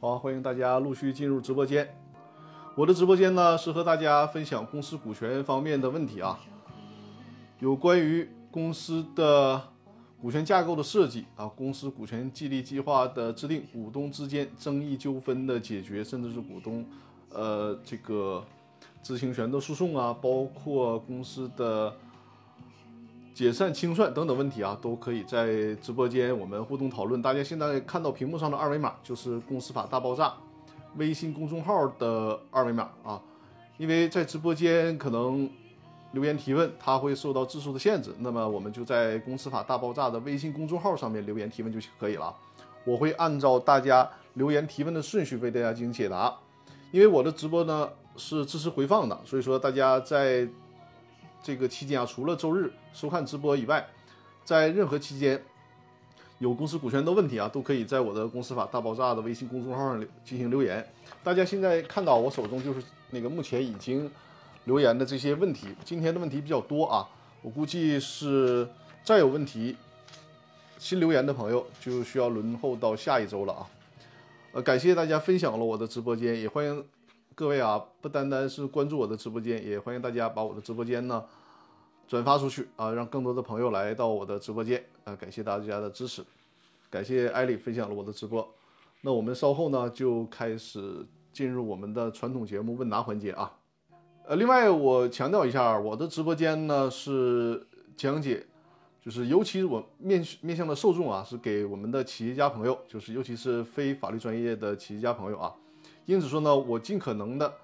[0.00, 1.88] 好，欢迎大家陆续进入直播间。
[2.74, 6.38] 我的直播间呢是和大家分享公司股权方面的问题啊，
[7.60, 9.62] 有关于公司的
[10.20, 16.84] 股权架构的设计啊，公司股权激励计划的制定，股东之间争议纠纷的解决，甚至是股东
[17.30, 18.44] 呃这个
[19.02, 21.94] 知情权的诉讼啊，包括公司的。
[23.34, 27.20] 解散清算等等问题啊，都可以在直播间我们互动讨论。
[27.20, 30.32] 大家现在看到屏幕上的二维码就是“公司法大爆炸”
[30.96, 33.20] 微信公众号的二维码啊。
[33.76, 35.50] 因为在直播间可能
[36.12, 42.32] 留言提问，它会受到字数的限制，那么我们就在“公司法大爆炸”的微信公众号上面留言提问就可以了。
[42.84, 46.32] 我会按照大家留言提问的顺序为大家进行解答。
[46.92, 50.48] 因为我的直播呢是支持回放的，所以说大家在。
[51.44, 53.86] 这个期间啊，除了周日收看直播以外，
[54.46, 55.40] 在任何期间
[56.38, 60.82] 有公司股权的问题啊，都可以在我的“公司法大爆炸”的微信公众号上进行留言。
[61.22, 64.10] 大家现在看到我手中就是那个目前已经
[64.64, 65.68] 留言的这些问题。
[65.84, 67.06] 今天的问题比较多啊，
[67.42, 68.66] 我估计是
[69.02, 69.76] 再有问题
[70.78, 73.68] 新留言的朋友就需要轮候到下一周了啊。
[74.52, 76.82] 呃，感谢大家分享了我的直播间，也欢迎。
[77.36, 81.24] 各位啊，不单单是关注我的直播间，也欢迎大家把我的直播间呢
[82.06, 85.16] 转发出去啊，让更多的朋友来到我的直播间啊！
[85.16, 86.22] 感谢大家的支持，
[86.88, 88.48] 感谢艾丽分享了我的直播。
[89.00, 93.52] 那我们稍后呢就开始进入我们的传统节目问答环节啊。
[94.26, 98.46] 呃，另外我强调一下，我的直播间呢是讲解，
[99.02, 105.52] 就是尤其我面面向的受众啊，是给我们的企业家朋友，就是尤其是非法律专业的企业家朋友啊。
[106.06, 107.54] 因此说呢，我尽可能的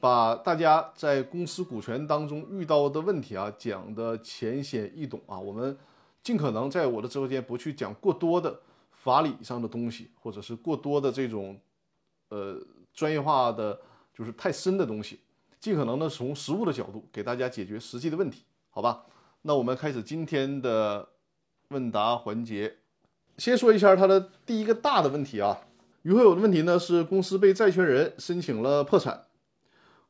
[0.00, 5.38] 把大家在公司股权当中遇到的问题啊讲的浅显易懂啊。
[5.38, 5.76] 我们
[6.22, 11.58] 尽可能在我的直播间不去讲过多的法理上的东西，或者是过多的这种
[12.28, 12.56] 呃
[12.92, 13.78] 专业化的
[14.14, 15.20] 就是太深的东西，
[15.60, 19.04] 尽可能的从实物的角度给大家解决实际的问题，好吧？
[19.42, 21.08] 那我们开始今天的
[21.68, 22.76] 问答环节，
[23.36, 25.58] 先说一下它的第一个大的问题啊。
[26.02, 29.26] 于会友的问题呢是公司被债权人申请了破产，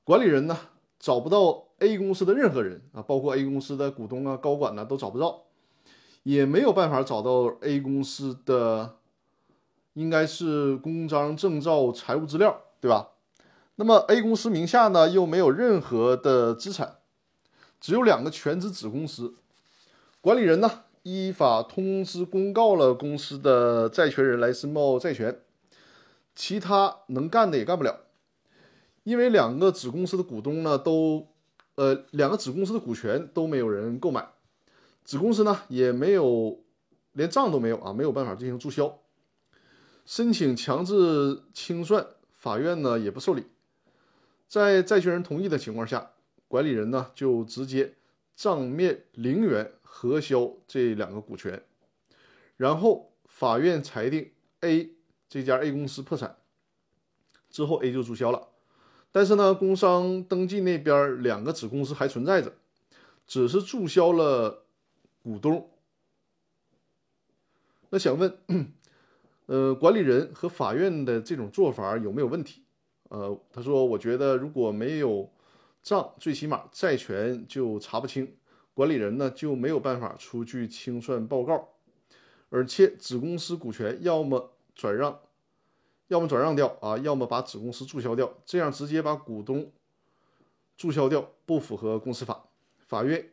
[0.05, 0.57] 管理人呢
[0.99, 5.43] 找不到 A 公司的任何人啊，包括 A 公司的股东啊、高管呢都找不到，
[6.23, 8.97] 也没有办法找到 A 公司的
[9.93, 13.11] 应该是公章、证照、财务资料，对吧？
[13.75, 17.01] 那么 A 公司名下呢又没有任何的资产，
[17.79, 19.35] 只有两个全资子公司，
[20.23, 25.39] 管理人呢依法通知公告了公司的债权人来申报债权。
[26.35, 28.07] 其他能干的也干不了，
[29.05, 31.29] 因为两个子公司的股东呢都，
[31.75, 34.27] 呃，两个子公司的股权都没有人购买，
[35.05, 36.65] 子公司呢也没有，
[37.13, 39.01] 连账都没有啊，没有办法进行注销，
[40.07, 43.45] 申请强制清算，法院呢也不受理，
[44.49, 46.13] 在债权人同意的情况下，
[46.49, 47.95] 管理人呢就直接
[48.35, 51.63] 账面零元核销这两个股权，
[52.57, 54.93] 然后法院裁定 A。
[55.33, 56.37] 这家 A 公司破产
[57.49, 58.49] 之后，A 就注销了。
[59.11, 62.53] 但是呢，工商登记那边两个子公司还存在着，
[63.27, 64.67] 只是注销了
[65.23, 65.71] 股东。
[67.89, 68.39] 那想问，
[69.47, 72.65] 呃，管理人和法院的这种做法有没有问题？
[73.09, 75.33] 呃，他说，我觉得如果没有
[75.83, 78.37] 账，最起码债权就查不清，
[78.75, 81.71] 管理人呢就没有办法出具清算报告，
[82.51, 84.53] 而且子公司股权要么。
[84.75, 85.21] 转让，
[86.09, 89.71] 要么转让掉啊，要么把子公司注销掉，这样直接把股东
[90.77, 92.45] 注销掉，不符合公司法。
[92.79, 93.31] 法院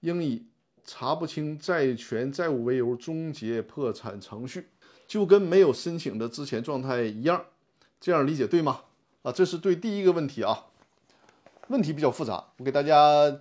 [0.00, 0.46] 应以
[0.84, 4.68] 查不清债权债务为由终结破产程序，
[5.06, 7.46] 就跟没有申请的之前状态一样。
[8.00, 8.82] 这样理解对吗？
[9.22, 10.66] 啊，这是对第一个问题啊。
[11.68, 13.40] 问题比较复杂，我给大家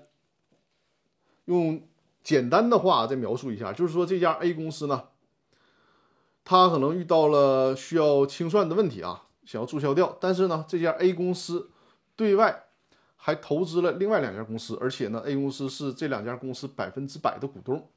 [1.46, 1.86] 用
[2.24, 5.10] 简单的话再描述一下，就是说这家 A 公司呢。
[6.46, 10.18] 他可能遇到了需要清算的问题啊，想要注销掉。
[10.20, 11.70] 但是呢，这家 A 公司
[12.16, 12.66] 对外
[13.16, 17.88] 还投资了另外两家公司，而且呢，A 公司是这两家公司百分之百的股东。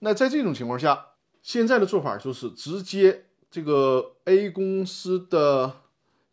[0.00, 1.06] 那在这种情况下，
[1.42, 5.76] 现在的做法就是直接这个 A 公司的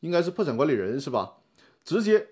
[0.02, 1.38] 应该是破产管理人是吧？
[1.86, 2.28] 直接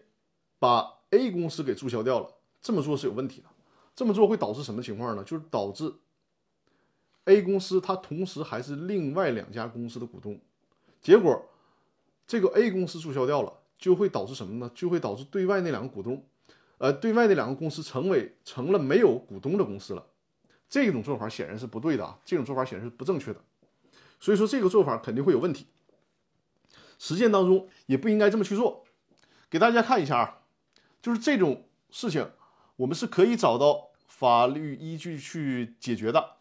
[0.60, 2.28] 把 A 公司给注销掉了。
[2.62, 3.48] 这么做是有问题的。
[3.96, 5.24] 这么做会导致什么情况呢？
[5.24, 5.94] 就是导致。
[7.26, 10.40] A 公司它同时还是另外两家公司的股东，
[11.02, 11.50] 结果
[12.28, 14.72] 这个 A 公司注销掉了，就会导致什么呢？
[14.76, 16.26] 就会导致对外那两个股东，
[16.80, 20.06] 呃，对外那两个公司成为成了没有股东的公司了。
[20.68, 23.40] 这种做法显然是不对的啊，这种做法显然是不正确的。
[24.20, 25.68] 所以说这个做法肯定会有问题。
[26.98, 28.86] 实践当中也不应该这么去做。
[29.50, 30.42] 给大家看一下啊，
[31.02, 32.32] 就是这种事情，
[32.78, 36.38] 我们是可以找到法律依据去解决的。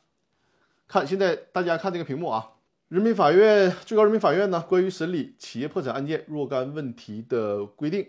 [0.93, 2.50] 看，现在大家看这个屏幕啊，
[2.89, 8.06] 人民法院最高人民法院呢关于审理企业破产案件若干问题的规定，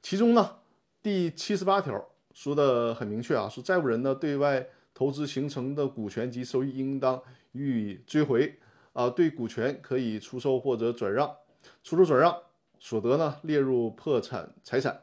[0.00, 0.56] 其中呢
[1.02, 7.22] 第七十八条说的很明确啊，说债务人呢对外投资形成的股权及收益应当
[7.52, 8.58] 予以追回
[8.94, 11.30] 啊，对股权可以出售或者转让，
[11.82, 12.34] 出售转让。
[12.80, 14.98] 所得呢列入破产财产，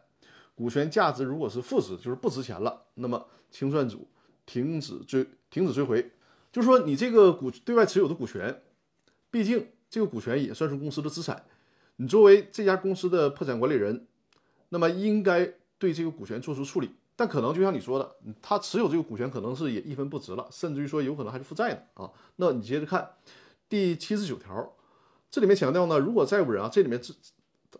[0.56, 4.08] 股权价值如果是负值，就是不值钱了，那么清算组
[4.48, 6.12] 停止追停止追回，
[6.52, 8.62] 就是说你这个股对外持有的股权，
[9.30, 11.46] 毕竟这个股权也算是公司的资产，
[11.98, 14.08] 你作为这家公司的破产管理人，
[14.70, 16.92] 那么应该对这个股权做出处理。
[17.16, 22.12] 但可能就像你说的，他持有这个股权可能是也一分不值了，甚至于说有可能还是负债呢啊。
[22.38, 23.10] 那你接着看
[23.70, 24.74] 第七十九条，
[25.30, 27.14] 这里面强调呢，如果债务人啊，这里面这。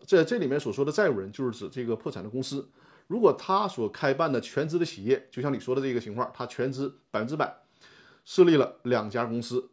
[0.06, 2.66] 在这里面所说的债务人，就是指这个破产的公司。
[3.08, 7.54] 如果他所开办的全资的企业，就像你说的这个情况，他全资百分之百
[8.24, 9.70] 设立了两家公司，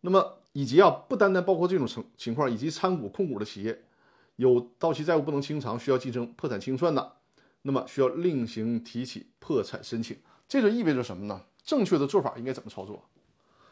[0.00, 3.84] 那么以及啊，不单单包括这种情情况，以及参股控股的企业
[4.36, 7.16] 有到期债务不能清偿，需要进行破产清算的，
[7.62, 10.16] 那么需要另行提起破产申请。
[10.48, 11.42] 这就意味着什么呢？
[11.64, 13.04] 正确的做法应该怎么操作？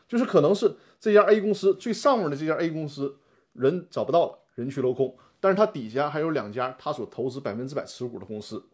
[0.06, 3.16] 就是可能是这家 A 公司最上面的这家 A 公司
[3.54, 5.16] 人找不到了，人去楼空。
[5.40, 8.66] 但是它底下还有两家他所投资百分之百持股的公司，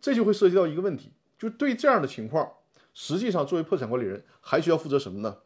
[0.00, 2.48] 这就会涉及到一个问题，就对这样的情况，
[2.94, 5.38] 实际上作为破产管理人还需要负责什么呢？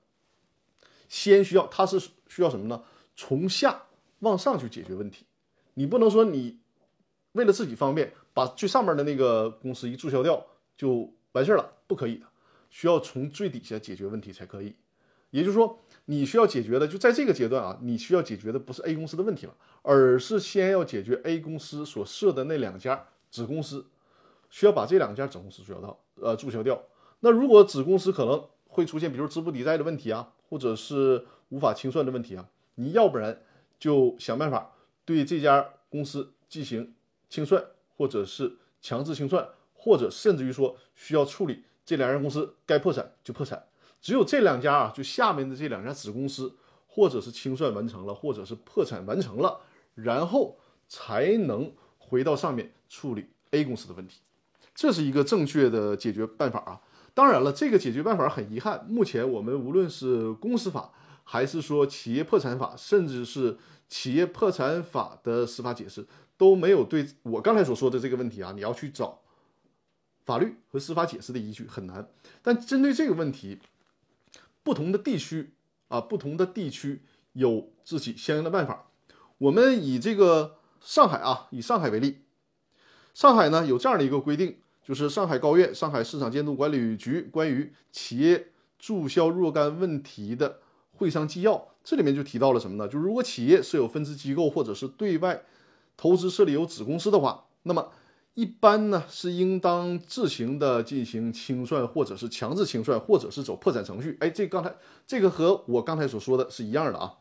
[1.09, 1.99] 先需要他是
[2.29, 2.83] 需要什么呢？
[3.15, 3.83] 从下
[4.21, 5.27] 往上去解决问题。
[5.75, 6.59] 你不能说你
[7.33, 10.47] 为了自己方便把最上面的那个公司一注销掉
[10.77, 12.27] 就完事儿了，不可以的，
[12.71, 14.75] 需要从最底下解决问题才可以。
[15.31, 15.79] 也就是说。
[16.09, 23.85] 你需要解决的就在这个阶段啊，你需要解决的不是 A 公司的问题了，而是先要解决 A 公司所设的那两家子公司，
[24.49, 26.81] 需要把这两家子公司注销掉，呃，注销掉。
[27.27, 33.43] 那如果子公司可能会出现，比如资不抵债的问题啊，或者是无法清算的问题啊，你要不然
[33.81, 36.95] 就想办法对这家公司进行
[37.29, 37.65] 清算，
[37.97, 39.45] 或者是强制清算，
[39.75, 43.67] 或者甚至于说需要处理这两家公司该破产就破产。
[44.01, 46.55] 只有这两家啊，就下面的这两家子公司，
[46.87, 49.63] 或者是清算完成了，或者是破产完成了，
[49.97, 50.57] 然后
[50.87, 54.21] 才能回到上面处理 A 公司的问题。
[54.77, 56.81] 这是一个正确的解决办法啊。
[57.17, 60.93] 当然了，这个解决办法很遗憾，目前我们无论是公司法，
[61.25, 63.57] 还是说企业破产法，甚至是
[63.89, 69.23] 企业破产法的司法解释，都没有对我刚才所说的这个问题啊，你要去找
[70.27, 72.07] 法律和司法解释的依据很难。
[72.43, 73.61] 但针对这个问题，
[74.63, 75.55] 不同的地区
[75.89, 77.01] 啊，不同的地区
[77.33, 78.91] 有自己相应的办法。
[79.39, 82.19] 我们以这个上海啊，以上海为例，
[83.15, 90.61] 上海呢有这样的一个规定，就是上海高院、上海市场监督管理局关于企业注销若干问题的
[90.93, 92.87] 会商纪要，这里面就提到了什么呢？
[92.87, 95.43] 就是如果企业设有分支机构或者是对外
[95.97, 97.91] 投资设立有子公司的话，那么。
[98.39, 104.15] 一般呢是应当自行的进行清算，或者是强制清算，或者是走破产程序。
[104.21, 104.75] 哎，这刚才
[105.07, 107.15] 这个和我刚才所说的是一样的啊。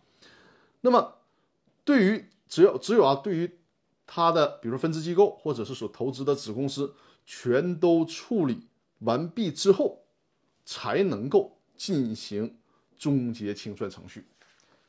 [0.81, 1.13] 那么，
[1.85, 3.49] 对于只有只有啊，对于
[4.05, 6.93] 他的比如分支机构或者是所投资的子公司，
[7.25, 8.67] 全都处理
[8.99, 10.05] 完毕之后，
[10.63, 12.57] 才能够进行
[12.97, 14.25] 终结清算程序。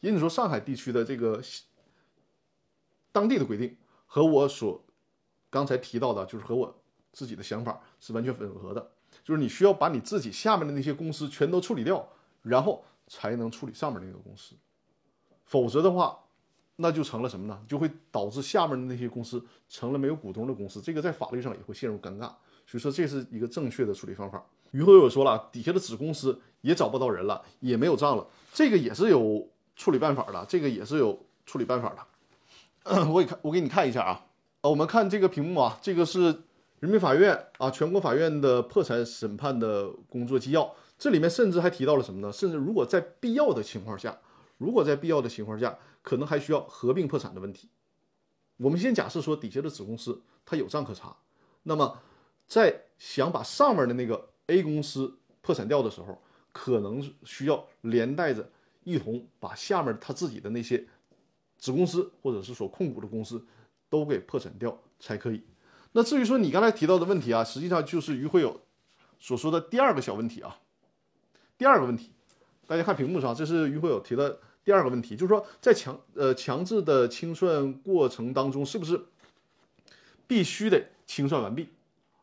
[0.00, 1.42] 因此说，上海地区的这个
[3.10, 3.76] 当地的规定
[4.06, 4.82] 和我所。
[5.48, 8.90] 刚才提到的，就是和我自己的想法是完全吻合的，
[9.24, 12.06] 就是你需要把你自己下面的那些公司全都处理掉，
[12.42, 14.54] 然后才能处理上面那个公司，
[15.44, 16.18] 否则的话，
[16.76, 17.58] 那就成了什么呢？
[17.66, 22.30] 就会导致下面的那些公司成了没有股东的公司，这个在法律上也会陷入尴尬。
[22.66, 24.44] 所以说，这是一个正确的处理方法。
[24.72, 33.06] 于和友说了，底下的子公司也找不到人了，也没有账了，这个也是有处理办法的，这个也是有处理办法的。
[33.06, 34.26] 我给看，我给你看一下啊
[34.60, 34.68] 啊。
[34.68, 36.22] 我们看这个屏幕啊，这个是
[36.80, 40.74] 人民法院啊，全国法院的破产审判的工作纪要。
[40.98, 42.32] 这里面甚至还提到了什么呢？
[42.32, 44.18] 甚至如果在必要的情况下，
[44.58, 47.68] 如果在必要的情况下，可能还需要合并破产的问题。
[48.58, 51.16] 我们先假设说底下的子公司它有账可查，
[51.64, 51.98] 那么
[52.46, 56.22] 在想把上面的那个 A 公司破产掉的时候，
[56.52, 58.48] 可能需要连带着
[58.84, 60.86] 一同把下面他自己的那些
[61.58, 63.44] 子公司或者是所控股的公司。
[63.88, 65.44] 都给破产掉才可以。
[65.92, 68.62] 那至于说你刚才提到的问题啊，实际上就是于会友
[69.20, 70.58] 所说的第二个小问题啊。
[71.56, 72.10] 第二个问题，
[72.66, 79.00] 大家看屏幕上，这是于会友提的第二个问题就是说，在强呃强制的清算过程当中，是不是
[80.26, 81.68] 必须得清算完毕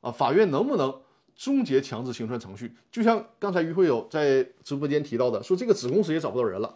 [0.02, 0.12] 啊？
[0.12, 0.94] 法院能不能
[1.38, 2.76] 终结强制清算程序？
[2.92, 6.76] 就像刚才于会友在直播间提到的，说这个子公司也找不到人了，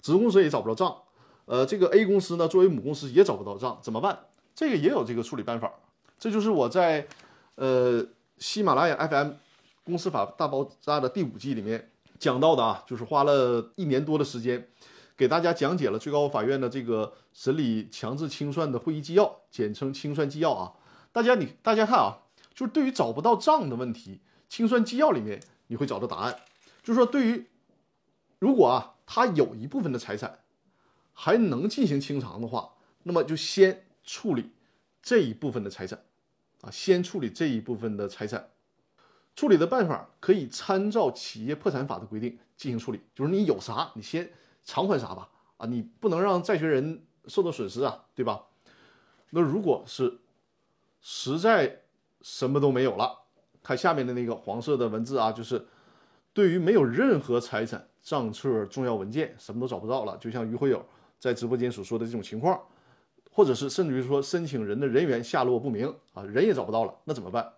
[0.00, 0.96] 子公司也找不到账，
[1.46, 4.20] 呃，这个 A 公司呢作为母公司也找不到账，怎么办？
[4.54, 5.72] 这个也有这个处理办法。
[6.16, 7.08] 这就是我在
[7.56, 8.06] 呃
[8.38, 9.32] 喜马拉雅 FM
[9.82, 14.68] 公司法大爆炸的第五季里面讲到的啊，就是花了一年多的时间。
[15.18, 20.72] 给大家讲解了最高法院的这个审理强制清算的会议纪要，简称清算纪要啊。
[21.10, 22.18] 大家你大家看啊，
[22.54, 26.38] 就是对于找不到账的问题，清算纪要里面你会找到答案。
[26.84, 27.48] 就是说，对于
[28.38, 30.38] 如果啊他有一部分的财产
[31.12, 34.52] 还能进行清偿的话，那么就先处理
[35.02, 36.00] 这一部分的财产
[36.60, 38.50] 啊，先处理这一部分的财产。
[39.34, 44.30] 处理的办法可以参照企业破产法的规定进行处理，就是你有啥你先。
[44.64, 45.28] 偿还啥吧？
[45.56, 48.44] 啊，你不能让债权人受到损失啊，对吧？
[49.30, 50.18] 那如果是
[51.00, 51.80] 实在
[52.22, 53.18] 什么都没有了，
[53.62, 55.66] 看下面的那个黄色的文字啊，就是
[56.32, 60.84] 对于没有任何财产、账册、重要文件，什么都找不到了，就像于会友
[61.18, 62.60] 在直播间所说的这种情况，
[63.30, 67.52] 或者是甚至于说申请人的人员下落不明啊，人也找不到了，那怎么办？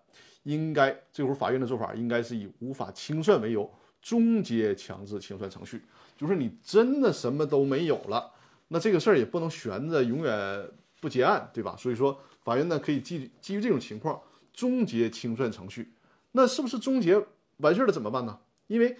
[0.44, 5.82] 应该这会儿法院的做法应该是以无法清算为由，终结强制清算程序。
[6.16, 8.32] 就是你真的什么都没有了，
[8.68, 11.74] 那这个事儿也不能悬着永远不结案，对吧？
[11.78, 14.20] 所以说法院呢可以基基于这种情况
[14.52, 15.94] 终结清算程序。
[16.32, 17.20] 那是不是终结
[17.56, 18.38] 完事儿了怎么办呢？
[18.66, 18.96] 因为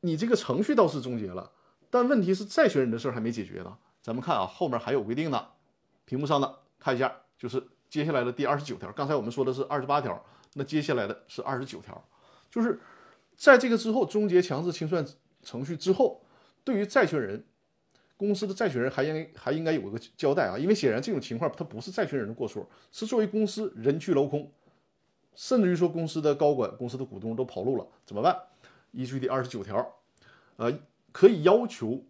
[0.00, 1.50] 你这个程序倒是终结了，
[1.90, 3.76] 但问题是债权人的事儿还没解决呢。
[4.00, 5.46] 咱们看啊，后面还有规定呢。
[6.04, 8.90] 屏幕上的看一下，就是接下来的第二十九条。
[8.92, 12.02] 刚才我们说的是二十八条，那接下来的是二十九条，
[12.50, 12.78] 就是
[13.38, 15.02] 在这个之后终结强制清算
[15.42, 16.20] 程序之后。
[16.64, 17.42] 对于债权人，
[18.14, 24.52] 公司的债权人还应还应该有个交代啊，因为显然这种情况它不是债权人的过错，是作为公司人去楼空，
[25.34, 28.38] 甚至于说公司的高管、公司的股东都跑路了，怎么办？
[28.90, 29.94] 依据第二十九条，
[30.56, 30.78] 呃，
[31.10, 32.04] 可以要求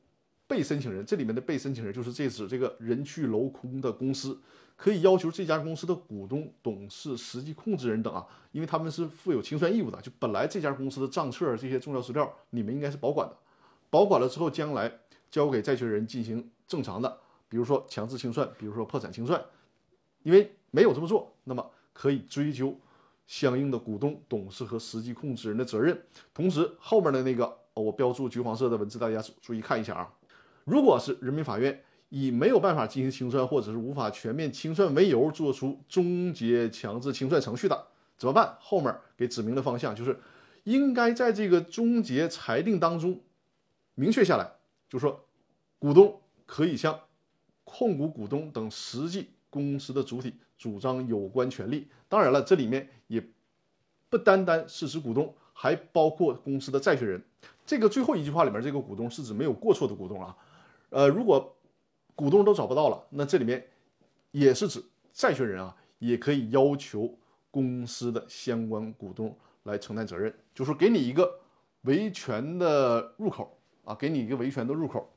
[0.48, 4.40] 被申请人，这里面的被申请人就是这次这个人去楼空的公司，
[4.78, 13.36] 可以要求这家公司的股东、董事、实际控制人等啊，因为他们是负有清算义务的，就本来这家公司的账册这些重要资料，你们应该是保管的。
[13.90, 15.00] 保管了之后，将来
[15.32, 17.18] 交给债权人进行正常的，
[17.48, 19.44] 比如说强制清算，比如说破产清算，
[20.22, 22.72] 因为没有这么做，那么可以追究
[23.26, 26.00] 相应的股东、董事和实际控制人的责任。
[26.32, 30.14] 同时，后面的那个我标注橘黄色的文字，大家注意看一下啊。
[30.62, 37.86] 如果是人民法院以没有办法进行清算或者是无法全面清算为由，作出终结强制清算程序的，
[38.16, 38.56] 怎么办？
[38.60, 40.18] 后面给指明的方向就是
[40.64, 43.20] 应该在这个终结裁定当中。
[43.94, 44.48] 明确下来，
[44.88, 45.24] 就说，
[45.78, 46.98] 股东可以向
[47.64, 51.88] 控股股东等实际公司的主体主张有关权利。
[52.08, 53.20] 当然了，这里面也
[54.08, 57.22] 不单单是指股东，还包括公司的债权人。
[57.66, 60.36] 这个最后一句话里面，这个股东是指没有过错的股东啊。
[60.90, 61.57] 呃，如果
[62.18, 63.64] 股东都找不到了，那这里面
[64.32, 64.82] 也是指
[65.12, 67.16] 债权人啊，也可以要求
[67.52, 71.38] 公司的相关股东来承担责任，就是给你一个
[71.82, 73.54] 维权的入口。
[73.84, 75.10] 啊，给你一个维权的入口，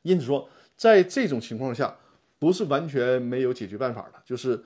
[0.00, 0.48] 因此说，
[0.78, 1.94] 在这种情况下，
[2.38, 4.22] 不是完全没有解决办法的。
[4.24, 4.64] 就是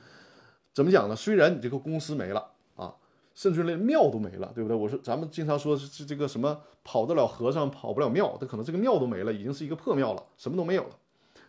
[0.72, 1.16] 怎么讲呢？
[1.16, 2.94] 虽然你这个公司没了啊，
[3.34, 4.76] 甚至连庙都没了，对不对？
[4.76, 10.96] 我说咱们经常说是这个什么跑得了和尚跑不了庙，他可能这个庙都没了，已经是一个破庙了，什么都没有了。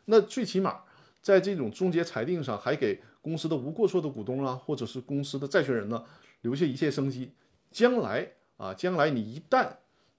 [0.09, 0.81] 那最起码
[1.21, 6.03] 在这种终结裁定上，还给公司的无过错的股东啊，或者是公司的债权人呢，
[6.41, 7.33] 留下一切生机。
[7.69, 9.69] 将来啊，将来你一旦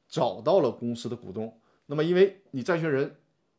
[0.06, 3.16] 找到了公司的股东，那么因为你债权人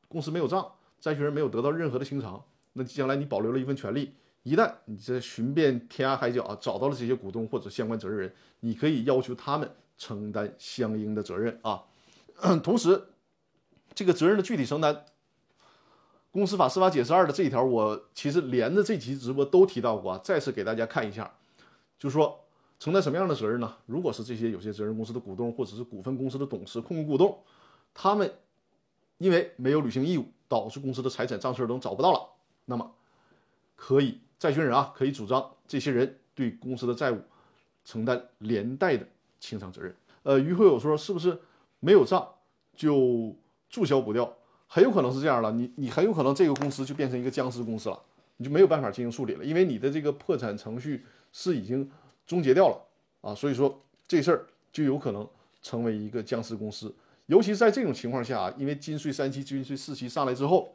[0.07, 2.43] 公司没有账，债权人没有得到任何的清偿，
[2.74, 11.83] 那将来你保留了一份权利，一旦你这寻遍天涯海角啊，找到了这些股东或者相关责任人，你可以要求他们承担相应的责任啊。
[12.63, 13.01] 同时，
[13.95, 14.95] 这个责任的具体承担，
[16.31, 21.31] 《公司法司法解释二》的这一条，我其实连着这期直播都提到过啊，再次给大家看一下，
[21.98, 22.39] 就是说。
[22.81, 23.75] 承担什么样的责任呢？
[23.88, 27.38] 如果是这些有些责任公司的股东，或者是股份公司的董事、控股股东，
[27.93, 28.33] 他们
[29.17, 32.25] 因为没有履行义务，导致公司的财产账册都找不到了，
[32.63, 32.89] 那么
[33.75, 37.19] 可以债权人啊，可以主张这些人对公司的债务
[37.83, 39.05] 承担连带的
[39.41, 39.93] 清偿责任。
[40.24, 41.38] 呃，于会友说，是不是
[41.81, 42.25] 没有账
[42.77, 43.36] 就
[43.69, 44.33] 注销不掉？
[44.70, 48.02] 很有可能是这样了，你你很有可能这个公司就变成一个僵尸公司了，
[48.38, 51.92] 你就没有办法进行处理了，因为你的这个破产程序是已经。
[52.30, 52.80] 终结掉了
[53.22, 55.28] 啊，所以说这事儿就有可能
[55.64, 56.94] 成为一个僵尸公司，
[57.26, 60.72] 尤其在这种情况下，因为金税三期、金税四期上来之后，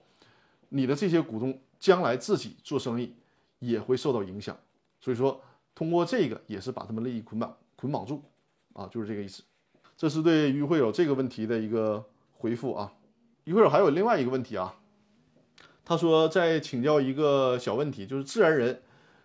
[0.71, 3.15] 你的这些股东将来自己做生意
[3.61, 4.59] 也会受到影响。
[5.01, 5.41] 所以说，
[5.77, 8.21] 通过这个也是把他们利益捆绑捆绑住
[8.73, 9.45] 啊，就是这个意思。
[9.97, 12.93] 这是对于会有这个问题的一个回复啊。
[13.45, 14.75] 一会儿还有另外一个问题啊，
[15.85, 18.83] 他说再请教一个小问题，就是自然人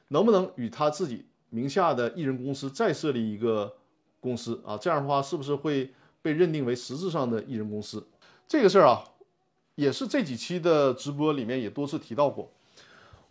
[0.09, 3.77] 能不能与他自己名下的艺人公司再设立一个
[4.19, 4.77] 公司啊？
[4.77, 8.05] 这样的话是不是会被认定为实质上的艺人公司？
[8.47, 9.03] 这个事儿啊，
[9.75, 12.51] 也是这几期的直播里面也多次提到过。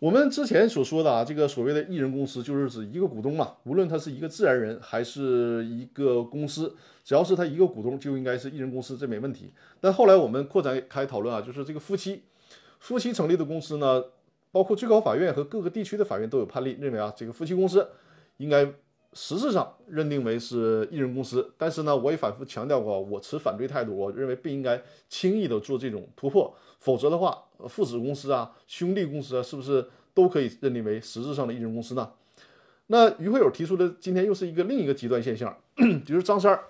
[0.00, 9.52] 我们之前所说的啊，这个所谓的艺人公司，就是指一个股东嘛，无论他是一个自然人还是一个公司，只要是他一个股东，就应该是艺人公司，这没问题。
[9.80, 12.22] 但后来我们扩展开讨论啊，就是这个夫妻，
[12.78, 14.04] 夫妻成立的公司呢，
[14.52, 17.84] 包括最高法院和各个地区的法院都有判例，认为啊，这个夫妻公司
[18.36, 18.64] 应该
[19.14, 21.52] 实质上认定为是艺人公司。
[21.58, 27.46] 但是呢，我也反复强调过，我持反对态度，我认为不应该轻易的做这种突破，否则的话。
[27.66, 32.12] 父子公司啊，兄弟公司啊，是不是都可以认定为实质上的一人公司呢？
[32.88, 35.56] 那于会友提出的今天又是一个另一个极端现象，
[36.06, 36.64] 就是张三儿，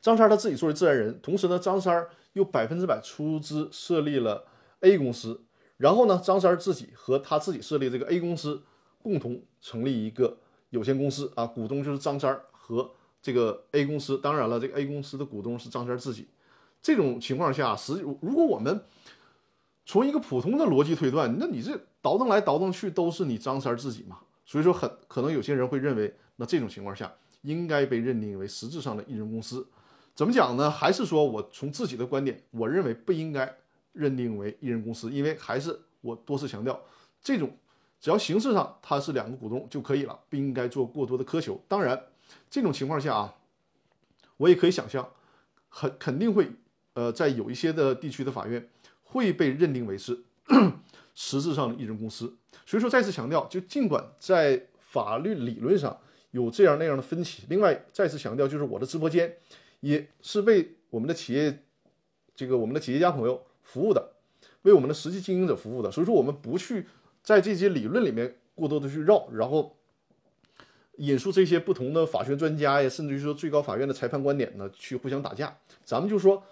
[0.00, 4.44] 张三儿他自己作为自然人，同时呢，张三儿又百分之百出资设立了
[4.80, 5.40] A 公司，
[5.76, 8.62] 然后呢，张三儿自己和他自己设立这个 A 公司
[9.02, 10.36] 共同成立一个
[10.70, 12.90] 有限公司啊，股东就是张三儿和
[13.22, 16.28] 这个 A 公司，当然了，这个 A 公司的股东是张三儿自己。
[16.82, 18.82] 这种情况下，实如果我们
[19.86, 24.18] 从一个普通的逻辑推断，那你这倒腾来倒腾去都是你张三自己嘛？
[24.46, 27.12] 所以说很可能有些人会认为，那这种情况下
[27.42, 29.66] 应该被认定为实质上的艺人公司。
[30.14, 30.70] 怎么讲呢？
[30.70, 33.54] 还是说我从自己的观点，我认为不应该
[33.92, 36.80] 认定为艺人公司，因为还是我多次强调，
[37.20, 37.50] 这种
[38.00, 41.60] 只要形式上它是两个股东就可以了，不应该做过多的苛求。
[41.68, 42.00] 当然，
[42.48, 43.34] 这种情况下啊，
[44.38, 45.06] 我也可以想象，
[45.68, 46.50] 很肯定会
[46.94, 48.66] 呃，在有一些的地区的法院。
[49.14, 50.24] 会被认定为是
[51.14, 55.96] 实质上的艺人公司，所以说再次强调，就尽管在法律理论上
[56.32, 59.36] 有这样那样的分歧，另外再次强调，就是我的直播间
[59.78, 61.62] 也是为我们的企业，
[62.34, 64.14] 这个我们的企业家朋友服务的，
[64.62, 66.88] 为我们的实际经营者服务的，所以说我们不去
[67.22, 69.76] 在这些理论里面过多的去绕，然后
[70.96, 76.42] 引述这些不同的法学专家呀，甚至于说最高法院的裁判观点呢，去互相打架，咱们就说，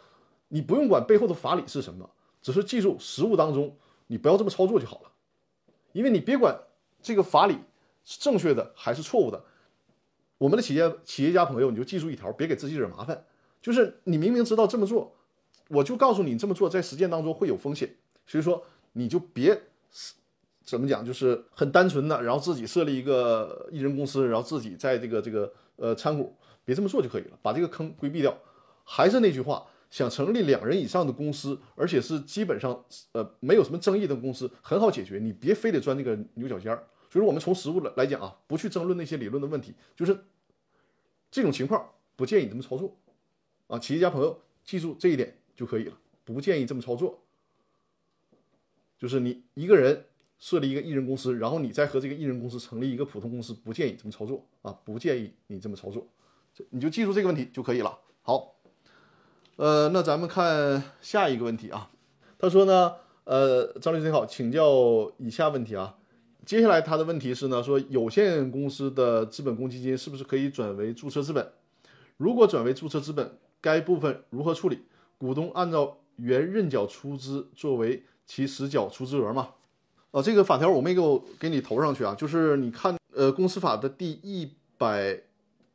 [0.48, 2.08] 你不用管背后的法理是什么。
[2.42, 3.76] 只是记住，实务当中
[4.08, 5.12] 你不要这么操作就好了，
[5.92, 6.60] 因为你别管
[7.00, 7.56] 这个法理
[8.04, 9.44] 是正确的还是错误的，
[10.38, 13.24] 我们的企业企业家朋友你就记住一条，别给自己惹麻烦。
[13.60, 15.14] 就是你明明知道这么做，
[15.68, 17.94] 我就告诉你这么做在实践当中会有风险，
[18.26, 19.62] 所以说你就别
[20.64, 28.36] 怎么讲，就是很单纯的，然后自己设立一个艺人公司，然后自己在这个这个呃参股，别这么做就可以了，把这个坑规避掉。
[28.82, 29.64] 还是那句话。
[29.92, 36.88] 想成立两人以上的公司，而且是基本上呃没有什么争议的公司，很好解决，你别非得钻那个牛角尖儿。
[37.10, 40.18] 所以说，我们从实物来来讲啊，不去争论那些理论的问题，就是
[41.30, 42.96] 这种情况不建议这么操作
[43.66, 43.78] 啊。
[43.78, 47.22] 企业家朋友记住这一点就可以了，不建议这么操作。
[48.96, 50.06] 就是你一个人
[50.38, 56.08] 设立一个艺人公司，然后你再和这个艺人公司成立一个普通公司，不建议这么操作啊，不建议你这么操作，
[56.70, 57.98] 你就记住这个问题就可以了。
[58.22, 58.51] 好。
[59.56, 61.90] 呃，那咱们看下一个问题啊。
[62.38, 65.96] 他说呢，呃，张律师你好，请教以下问题啊。
[66.44, 71.52] 接下来他的问题是呢，说有限公司的资本公积金是不是可以转为注册资本？
[72.16, 74.80] 如果转为注册资本，该部分如何处理？
[75.18, 79.50] 股东按照原认缴出资作为其实缴出资额吗？
[80.10, 85.20] 啊，这个法条我没给我给你投上去啊，就是你看，呃，公司法的第一百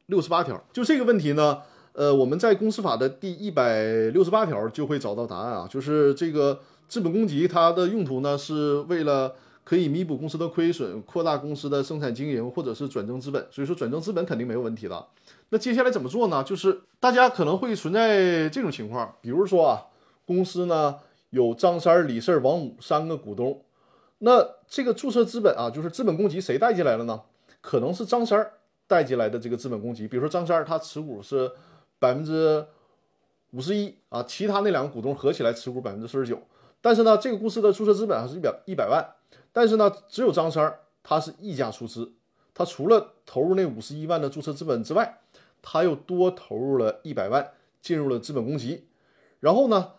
[0.08, 1.62] 六十八条，就这个问题呢。
[1.98, 9.34] 呃，我们在公司法的第一百六十八条就会找到答案啊，就是这个资本公积它的用途呢，是为了
[9.64, 13.44] 可以弥补公司的亏损，扩大公司的生产经营，或者是转增资本。
[13.50, 15.08] 所以说转增资本肯定没有问题的。
[15.50, 16.44] 那接下来怎么做呢？
[16.44, 19.82] 就是大家可能会存在这种情况，比如说啊，
[20.24, 20.98] 公司呢
[21.32, 23.60] 有张三、李四、王五三个股东，
[24.20, 27.22] 那这个注册资本啊，就是资本公积谁带进来了呢？
[27.60, 28.52] 可能是张三
[28.86, 31.52] 带进来的这个资本公积，比如说张三他持股是。
[32.00, 32.66] 百分之
[33.52, 36.42] 五十一啊，其他那两个股东合起来持股百分之四十九。
[36.82, 39.06] 但是呢，这个公司的注册资本还是一百一百万。
[39.52, 42.14] 但是呢，只有张三儿他是溢价出资，
[42.54, 45.20] 他除了投入那五十一万的注册资本之外，
[45.62, 48.86] 他又多投入了一百万进入了资本公积。
[49.40, 49.94] 然后呢，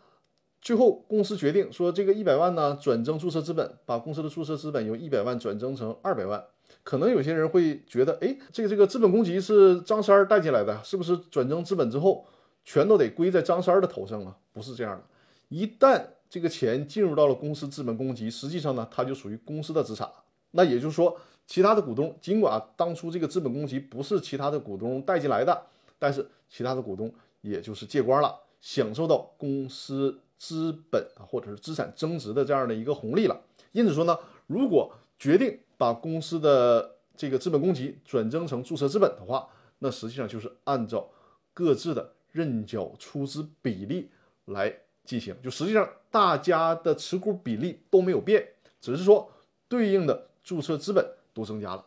[0.61, 6.44] 最后公司决定说，这个一百万呢转增注册资本，把公司的注册资本由一百万转增成二百万。
[6.83, 12.26] 可能有些人会觉得，哎，这个这个资本公积是张三儿带进来的，是不是转增资本之后
[12.64, 14.37] 全都得归在张三儿的头上啊？
[14.52, 15.04] 不是这样的。
[15.48, 20.09] 一旦这个钱进入到了公司资本公积，实际上呢，它就属于公司的资产。
[20.50, 25.62] 那也就是说，其他的股东尽管当初这个资本公积不是其他的股东带进来的，
[25.98, 33.40] 但是其他的股东也就是借光了，享受到公司资本或者是资产增值的这样的一个红利了。
[33.72, 41.09] 因此说呢，如果决定把公司的这个资本公积转增成注册资本的话，那实际上就是按照
[41.55, 44.11] 各自的认缴出资比例
[44.45, 48.47] 来进行，就实际上大家的持股比例都没有变，
[48.81, 49.33] 只是说
[49.69, 51.87] 对应的注册资本都增加了，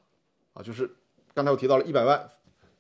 [0.53, 0.89] 啊，就是
[1.33, 2.29] 刚才我提到了一百万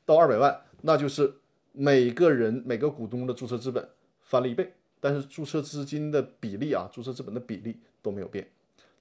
[0.05, 1.33] 到二百万，那就是
[1.73, 3.87] 每个人每个股东的注册资本
[4.21, 8.49] 翻了一倍，但是注册资金的比例啊，注册资本的比例都没有变，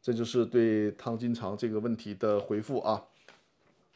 [0.03, 3.05] 这就是对汤金长这个问题的回复啊。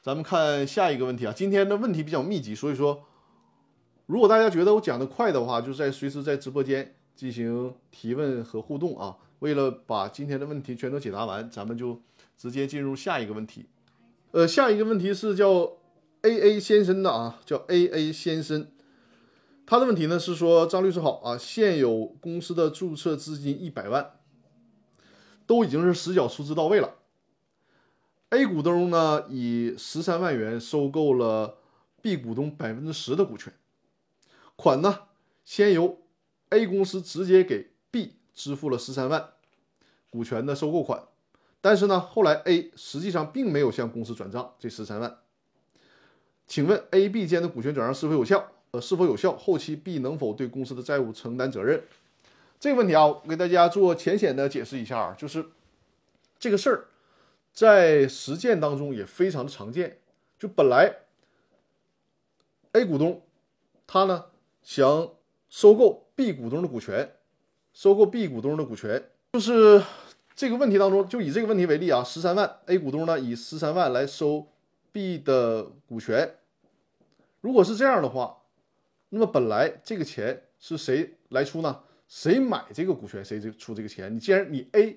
[0.02, 3.04] 咱们看下一个问题啊，今天的问题比较密集，所以说，
[4.06, 9.16] 如果大家觉得我讲的快的话，就在随时在直播间进行提问和互动啊。
[9.40, 12.00] 为了把今天的问题全都解答完，咱们就
[12.36, 13.66] 直接进入下一个问题。
[14.30, 15.72] 呃，下一个问题是叫
[16.22, 18.68] A A 先生的啊，叫 A A 先生，
[19.66, 24.12] 他的问题呢是说，张律师好啊，现有公司的注册资金一百万，
[25.46, 26.94] 都已经是实缴出资到位了。
[28.30, 31.58] A 股东呢以十三万元收购了
[32.02, 33.52] B 股东百分之十的股权，
[34.56, 35.02] 款呢
[35.44, 35.98] 先由
[36.50, 39.30] A 公司直接给 B 支付了十三万
[40.10, 41.04] 股权的收购款，
[41.60, 45.18] 但是呢后来 A 实际上并没有向公司转账这十三万，
[46.46, 48.50] 请问 A、B 间的股权转让是否有效？
[48.72, 49.36] 呃，是否有效？
[49.36, 51.84] 后期 B 能否对公司的债务承担责任？
[52.64, 55.44] 这个问题啊，我给大家做浅显的解释一下啊，就是
[56.38, 56.86] 这个事儿。
[57.52, 59.98] 在实践当中也非常的常见，
[60.38, 60.90] 就本来
[62.72, 63.20] A 股东
[63.86, 64.24] 他呢
[64.62, 65.10] 想
[65.50, 67.12] 收购 B 股东的股权，
[67.74, 69.82] 收购 B 股东的股权，就是
[70.34, 74.48] 这个问题当中，就以这个问题为例啊，十三万 A 股东呢以十三万来收
[74.90, 76.36] B 的股权，
[77.42, 78.38] 如果是这样的话，
[79.10, 81.82] 那么本来这个钱是谁来出呢？
[82.14, 84.14] 谁买这个股权，谁就出这个钱。
[84.14, 84.96] 你既然你 A。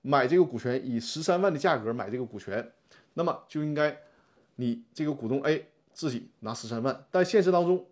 [0.00, 2.72] 买这个股权以十三万的价格买这个股权，
[3.14, 3.94] 那么就应该
[4.54, 7.04] 你这个股东 A 自己拿十三万。
[7.10, 7.84] 但现实当中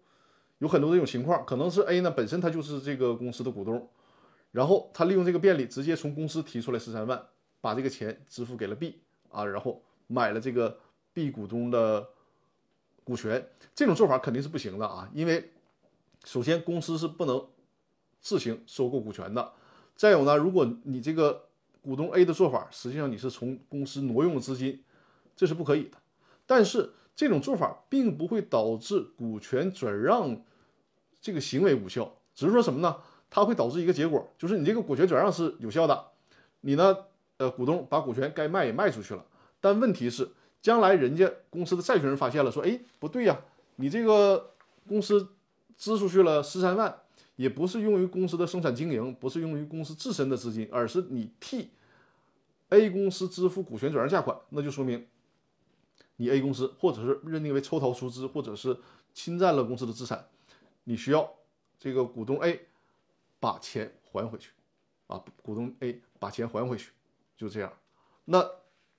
[0.58, 3.90] 有很多这种情况，可能是 A 呢本身他就是这个公司的股东，
[4.52, 7.20] 然后他利用这个便利直接从公司提出来十三万，
[7.60, 10.78] 把这个钱支付给了 B 啊，然后买了这个
[11.12, 12.08] B 股东的
[13.02, 13.44] 股权。
[13.74, 15.50] 这种做法肯定是不行的啊，因为
[16.24, 17.44] 首先公司是不能
[18.26, 19.52] 自行收购股权的。
[19.94, 21.44] 再有呢，如果你这个
[21.80, 24.82] 股东 A 的做法，实际上你是从公司挪用了资金，
[25.36, 25.96] 这是不可以的。
[26.44, 30.42] 但是这种做法并不会导致股权转让
[31.20, 32.96] 这个行为无效，只是说什么呢？
[33.30, 36.06] 它会导致一个结果，就是你这个股权转让是有效的，
[36.62, 36.96] 你呢，
[37.36, 39.24] 呃，股东把股权该卖也卖出去了。
[39.60, 40.28] 但问题是，
[40.60, 43.38] 将来人家公司的债权人发现了，说，哎，不对呀，
[43.76, 44.50] 你这个
[44.88, 45.28] 公司
[45.76, 47.02] 支出去了十三万，
[47.36, 51.70] 也不是用于公司的生产经营，不是用于公司自身的资金，而是你替。
[52.70, 55.06] A 公司支付股权转让价款，那就说明
[56.16, 58.76] 你 A 公司或者是认定为抽逃出资，或者是
[59.14, 60.26] 侵占了公司的资产，
[60.82, 61.32] 你需要
[61.78, 62.66] 这个股东 A
[63.38, 64.50] 把钱还回去
[65.06, 66.90] 啊，股东 A 把钱还回去，
[67.36, 67.72] 就这样。
[68.24, 68.44] 那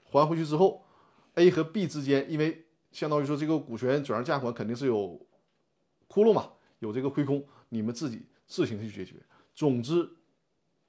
[0.06, 0.86] 还回去之后
[1.34, 5.20] ，A 和 B 之间，因为相当于说这个股权转让价款肯定是有
[6.08, 9.16] 窟窿嘛，有这个亏空，你们自己自行去解决。
[9.56, 10.10] 总之，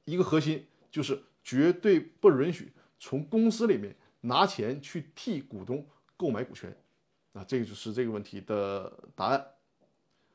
[0.04, 1.22] 一个核心就是。
[1.44, 6.76] 绝对不允许从公司里面拿钱去替股东购买股权，
[7.32, 9.46] 啊，这个就是这个问题的答案。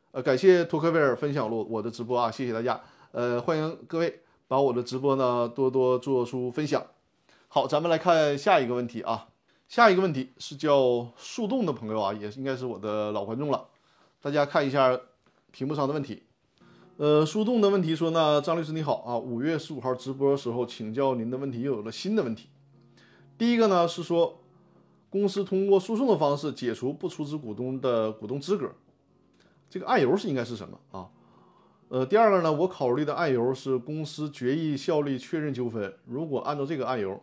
[0.09, 2.81] 呃，感谢托克维尔分享了我的直播啊，谢谢大家。
[3.11, 6.83] 呃，欢迎各位把我的直播呢多多做出分享。
[7.47, 9.29] 好，咱们来看下一个问题啊，
[9.67, 13.69] 下一个问题是叫树洞的朋友啊，也应该是我的老观众了。
[14.19, 14.99] 大家看一下
[15.51, 16.23] 屏幕上的问题。
[16.97, 22.49] 呃，树洞的问题说呢，张律师你好啊，五月十五号直播的时候请教您的问题又有了新的问题。
[23.35, 24.39] 第一个呢是说，
[25.09, 28.69] 公司通过诉讼的方式解除不出资股东的股东资格，
[29.71, 31.09] 这个案由是应该是什么啊？
[31.89, 35.91] 呃，第二个呢，我考虑的案由是公司决议效力确认纠纷。
[36.05, 37.19] 如果按照这个案由，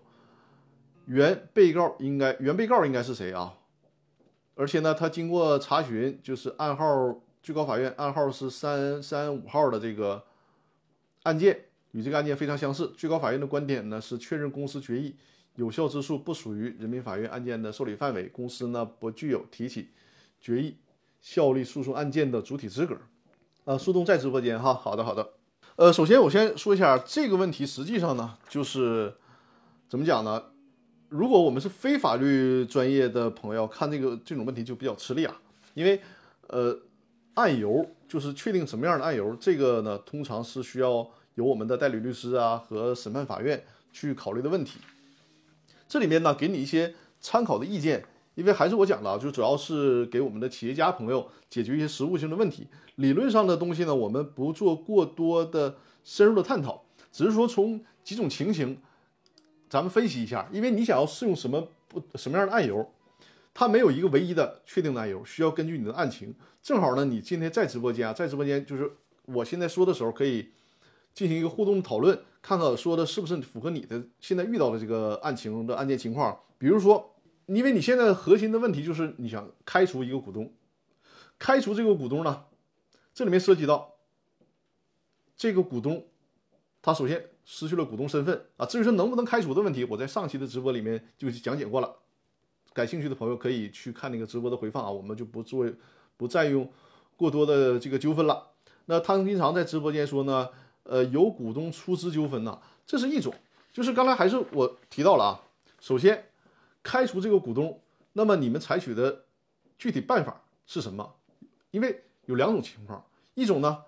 [1.06, 3.54] 原被告应该原被告应该是谁啊？
[4.56, 6.84] 而且呢，他经过查询，就是案号。
[7.42, 10.22] 最高法院案号是三三五号的这个
[11.22, 12.92] 案件与这个案件非常相似。
[12.96, 15.16] 最高法院的观点呢是确认公司决议
[15.56, 19.88] 有效之诉不属于人民法院案件的受理范围，公司呢不具有提起
[20.40, 20.76] 决议
[21.20, 22.96] 效力诉讼案件的主体资格。
[23.64, 25.30] 呃，苏东在直播间哈，好的好的。
[25.76, 29.14] 呃，首先我先说一下这个问题，实际上呢，就是
[29.88, 30.44] 怎么讲呢？
[31.08, 35.40] 如果我们是非法律专业的朋友，看这个这种问题就比较吃力啊，
[35.74, 36.00] 因为
[36.48, 36.78] 呃，
[37.40, 44.78] 案由就是确定什么样的案由，这个呢，通常是需要由我们的代理律师啊和审判法院去考虑的问题。
[45.88, 48.04] 这里面呢，给你一些参考的意见。
[48.36, 52.66] 因为还是我讲的，就主要是给我们的企业家朋友解决一些实务性的问题。
[52.94, 58.78] 理论上的东西呢，我们不做过多的深入的探讨，只是说从几种情形，
[59.68, 60.48] 咱们分析一下。
[60.52, 62.88] 因为你想要适用什么不什么样的案由，
[63.52, 66.34] 它没有一个唯一的确定的案由，需要根据你的案情。
[66.62, 68.90] 正好呢，你今天在直播间啊，在直播间就是
[69.26, 70.50] 我现在说的时候，可以
[71.14, 76.38] 进行一个互动讨论，看看说的是不是符合你的现在遇到的这个案情的案件情况。
[76.58, 77.14] 比如说。
[77.46, 80.54] 因为你现在核心的问题就是你想开除一个股东，
[81.36, 82.44] 开除这个股东呢，
[83.12, 83.96] 这里面涉及到
[85.36, 86.06] 这个股东，
[86.80, 88.64] 他首先失去了股东身份啊。
[88.64, 91.92] 至于说能不能开除的问题，我在上期的直播里面就讲解过了，
[92.72, 95.66] 感兴趣的朋友可以去看那个直播的回放啊，我们就不做
[96.16, 96.70] 不再用
[97.16, 98.48] 过多的这个纠纷了。
[98.86, 100.48] 那汤金常在直播间说呢，
[100.84, 103.34] 呃，有股东出资纠纷呢，这是一种，
[103.72, 105.40] 就是刚才还是我提到了啊，
[105.80, 106.26] 首先。
[106.82, 107.78] 开除这个股东，
[108.14, 109.24] 那么你们采取的
[109.76, 111.14] 具体办法是什么？
[111.72, 113.04] 因为有两种情况，
[113.34, 113.82] 一种呢，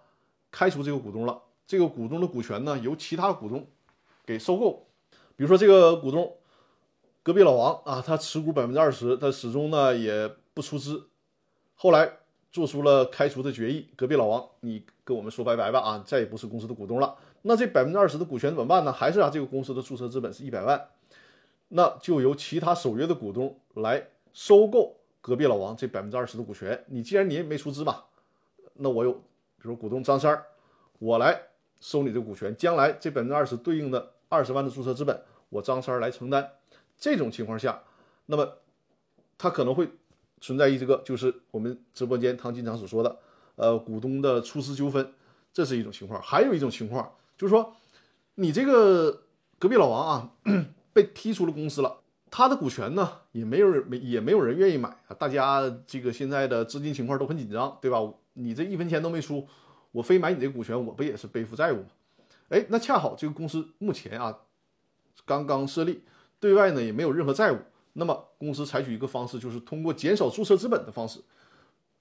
[0.51, 3.67] 开除这个股东了，这个股东的股权呢由其他股东
[4.27, 4.87] 给收购，
[5.37, 6.37] 比如说这个股东
[7.25, 11.09] 隔壁老王啊，他持股百分之二十，他始终呢也不出资，
[11.77, 12.11] 后来
[12.51, 18.93] 做出了开除的决议，隔壁老王你跟我们说拜拜吧啊，再也不是公司的股东了，那这百分之二十的股权怎么办呢？
[18.93, 20.89] 还是啊这个公司的注册资本是一百万。
[21.75, 26.85] 那就由其他守约的股东来收购隔壁老王这百分之二十的股权。
[26.89, 28.05] 你既然你也没出资吧，
[28.75, 29.21] 那我有，比
[29.63, 30.45] 如股东张三儿，
[30.99, 31.41] 我来
[31.81, 32.55] 收你这股权。
[32.57, 36.51] 将来这百分之二十对应的二十万的注册资本，我张三儿来承担。
[37.03, 37.83] 这种情况下，
[38.27, 38.59] 那么
[39.37, 39.91] 他可能会
[40.41, 43.19] 存在一这个，就是我们直播间唐金长所说的，
[43.57, 45.13] 呃，股东的出资纠纷，
[45.53, 46.23] 这是一种情况。
[46.23, 47.75] 还有一种情况就是说，
[48.37, 49.25] 你这个
[49.59, 50.31] 隔壁老王啊。
[50.95, 55.17] 被踢出了公司了，他的股权呢也没有人没也没有人愿意买啊！
[55.19, 57.99] 大家这个现在的资金情况都很紧张，对吧？
[58.35, 59.49] 你这一分钱都没出，
[59.91, 61.87] 我非买你这股权，我不也是背负债务吗？
[62.51, 64.41] 哎，那恰好这个公司目前啊
[65.25, 66.03] 刚刚设立，
[66.43, 67.59] 对外呢也没有任何债务，
[67.93, 71.21] 那么公司采取一个方式，就是通过减少注册资本的方式，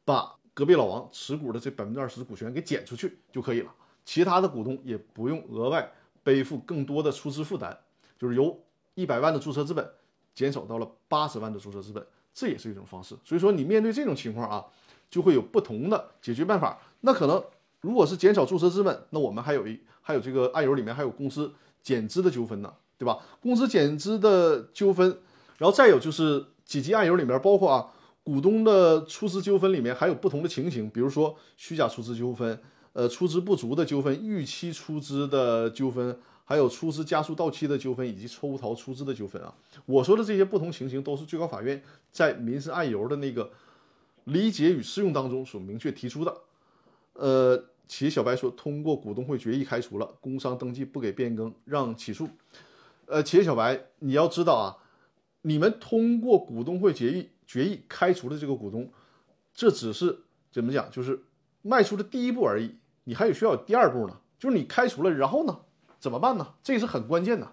[0.04, 3.72] 把隔壁老王持股的这百分之二十的股权给减出去就可以了，
[4.04, 5.92] 其他的股东也不用额外
[6.24, 7.78] 背负更多的出资负担，
[8.18, 8.60] 就是由。
[8.94, 9.90] 一百万的注册资本
[10.36, 13.16] 减少到了八十万的注册资本，这也是一种方式。
[13.24, 14.66] 所以说，你面对这种情况啊，
[15.10, 16.78] 就会有不同的解决办法。
[17.00, 17.42] 那可能
[17.80, 23.18] 如果是减少注册资本，那我们还有一还有这个案由里面还有公司减资的纠纷呢，对吧？
[23.42, 25.18] 公司减资的纠纷，
[25.58, 27.92] 然后再有就是几级案由里面包括啊
[28.24, 32.60] 股东的出资纠纷里面还有不同的情形，比如说虚假出资纠纷，
[32.94, 36.16] 呃出资不足的纠纷，逾期出资的纠纷。
[36.44, 43.50] 还有出资加速到期的纠纷以及抽逃出资的纠纷啊，我说的这些不同情形都是最高法院在民事案由的那个
[44.26, 46.36] 理解与适用当中所明确提出的。
[47.14, 52.28] 呃，企业小白说通过股东会决议开除了工商登记不给变更让起诉。
[53.12, 54.78] 呃，企业小白你要知道啊，
[55.42, 58.90] 你们通过股东会决议决议开除的这个股东，
[59.54, 61.26] 这只是怎么讲，就是
[61.62, 65.60] 迈出的第一步而已，你还有需要有第二步呢，就是你开除了，然后呢？
[66.00, 66.56] 怎么办呢？
[66.64, 67.52] 这是很关键的。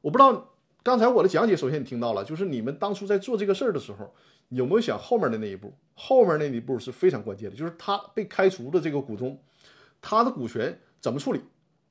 [0.00, 4.12] 我不知道刚才我的讲解，首先你听到了，就是你们当初在做这个事儿的时候，
[4.48, 5.72] 有没有想后面的那一步？
[5.94, 9.40] 后面那一步是非常关键的，就是他被开除的这个股东，
[10.00, 11.40] 他的股权怎么处理？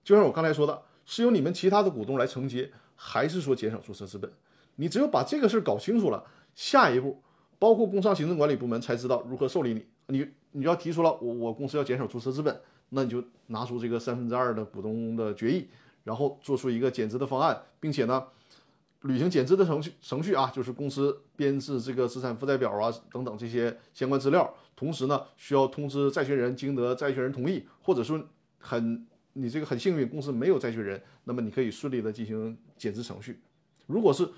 [0.04, 2.71] 就像我刚才说的，是由你们其他的股东来承接，
[3.04, 4.32] 还是说减少注册资本？
[4.76, 7.20] 你只有把这个事儿搞清楚了，下一步
[7.58, 9.86] 包括工商行政管理部门才知道如何受理你。
[10.08, 12.62] 你你要提出了，我我公司要减少注册资本。
[12.90, 15.68] 那你就拿出这个三分之二的股东的决议，
[16.04, 18.24] 然后做出一个减资的方案，并且呢，
[19.02, 28.22] 履行减资的程序程序啊，就是公司编制这个资产负债表啊等等这些相关资料，同时呢，需要通知债权人，经得债权人同意，或者说
[28.60, 33.39] 很你这个很幸运，公司没有债权人，那么你可以顺利的进行减资程序。
[33.88, 34.30] 如果是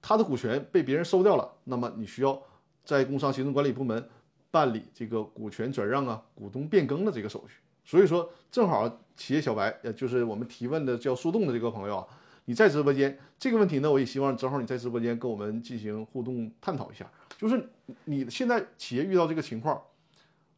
[0.00, 2.40] 他的股权被别人收掉了，那么你需要
[2.84, 4.08] 在工商行政管理部门
[4.50, 7.60] 办理这个股权转让啊、股东变更的这个手续。
[7.84, 12.06] 所以说，正好企业小白，呃，就是我们提问的叫树洞的这个朋友啊，
[12.46, 17.10] 你在直播间这个问题呢，我也希望正好你在直播间跟我们进行互动探讨一下。
[17.38, 17.68] 就是
[18.06, 19.80] 你现在企业遇到这个情况，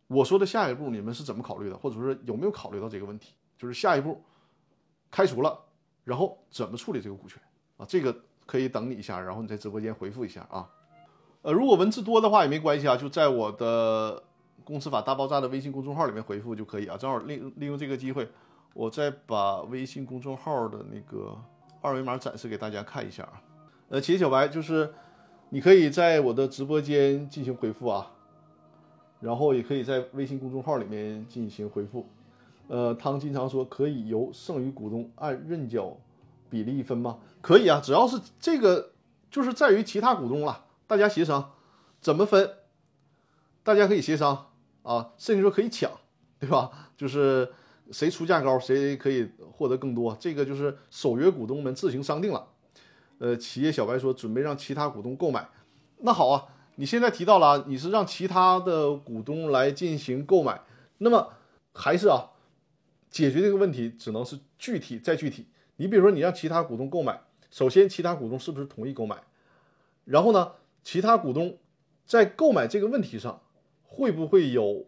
[0.07, 3.35] 我说的下一步你们是怎么考虑的，或者说有没有考虑到这个问题？
[3.59, 4.23] 就是下一步
[5.11, 5.59] 开除了，
[6.05, 7.43] 然后怎么处理这个股权
[7.77, 7.85] 啊？
[7.87, 8.17] 这个
[8.47, 10.71] 可以等你一下，然后你在直播间回复一下啊。
[11.43, 14.23] 呃，如果文字多的话也没关系啊，就在我的
[14.65, 16.97] 公司法大爆炸的微信公众号里面回复就可以啊。
[16.97, 18.29] 正好利利用这个机会，
[18.75, 21.37] 我再把微信公众号的那个
[21.81, 23.43] 二维码展示给大家看一下啊。
[23.89, 24.93] 呃，其实小白就是
[25.51, 28.11] 你可以在我的直播间进行回复啊，
[29.21, 32.09] 然后也可以在微信公众号里面进行回复。
[32.69, 35.97] 呃，汤经常说可以由剩余股东按认缴
[36.51, 37.19] 比例分吗？
[37.41, 38.93] 可以啊，只要是这个
[39.31, 41.53] 就是在于其他股东了，大家协商
[42.01, 42.51] 怎么分，
[43.63, 44.51] 大家可以协商
[44.83, 45.91] 啊，甚至说可以抢，
[46.39, 46.71] 对吧？
[46.97, 47.51] 就是
[47.91, 52.49] 谁出价高，谁可以获得更多，这个就是守约股东们自行商定了。
[53.19, 55.49] 呃，企业小白说准备让其他股东购买，
[56.01, 56.45] 那好啊，
[56.77, 60.61] 你现在提到了你是让其他的股东来进行购买，
[60.99, 61.31] 那么
[61.73, 62.31] 还是啊。
[63.11, 65.47] 解决这个问题只能是具体再具体。
[65.77, 69.23] 你比如说，你让其他股东购买，首先其他股东是不是同意购买？
[70.05, 71.59] 然后呢，其他股东
[72.05, 73.43] 在购买这个问题上
[73.85, 74.87] 会不会有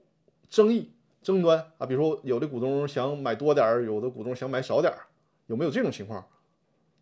[0.49, 0.91] 争议、
[1.23, 1.87] 争端啊？
[1.87, 5.07] 比如说，有的股东想买多点儿，有的股东想买少点儿，
[5.47, 6.27] 有没有这种情况？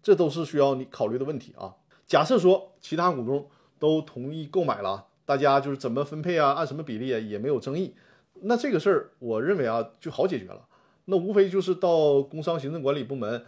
[0.02, 1.74] 这都是需要你考虑的问题啊。
[2.06, 7.94] 假设说其他股东都同意购买了，大家就是怎么分配啊，按什么比例啊，也没有争议，
[8.42, 10.67] 那这个事儿我认为啊就好解决了。
[11.10, 13.42] 那无非就是到工商行政管理部门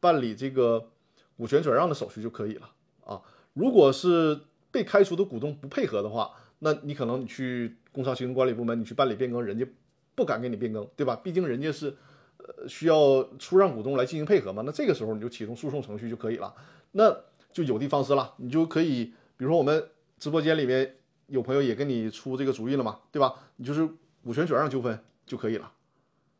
[0.00, 0.90] 办理这个
[1.34, 2.70] 股权转让的手续就可以了
[3.06, 3.22] 啊。
[3.54, 4.38] 如果是
[4.70, 9.66] 被开除的股东不配合的话，那你可能你去工商行政管理部门，你去办理变更，人家
[10.14, 11.16] 不敢给你变更，对吧？
[11.16, 11.96] 毕竟人家是
[12.36, 14.62] 呃需要出让股东来进行配合嘛。
[14.66, 16.54] 那这个时候你就启动诉讼程序就可以了。
[16.92, 17.16] 那
[17.50, 19.06] 就有的放矢了，你就可以，
[19.38, 20.96] 比如说我们直播间里面
[21.28, 23.34] 有朋友也跟你出这个主意了嘛，对吧？
[23.56, 23.88] 你就是
[24.22, 25.72] 股权转让纠纷就可以了。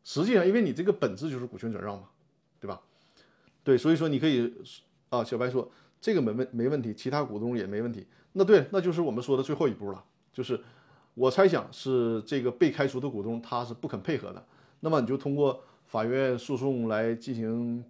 [0.07, 2.07] 实际上，因为你这个本质就是股权转让嘛，
[2.61, 2.79] 对吧？
[3.61, 4.53] 对，所以说你可以
[5.09, 8.07] 啊，小白说这个没问没问题，其他股东也没问题。
[8.31, 10.57] 那对，那就是我们说的最后一步了，就是
[11.13, 14.41] 我猜想是这个被开除的股东他是不肯配合的，
[14.79, 17.83] 那么你就通过法院诉讼来进行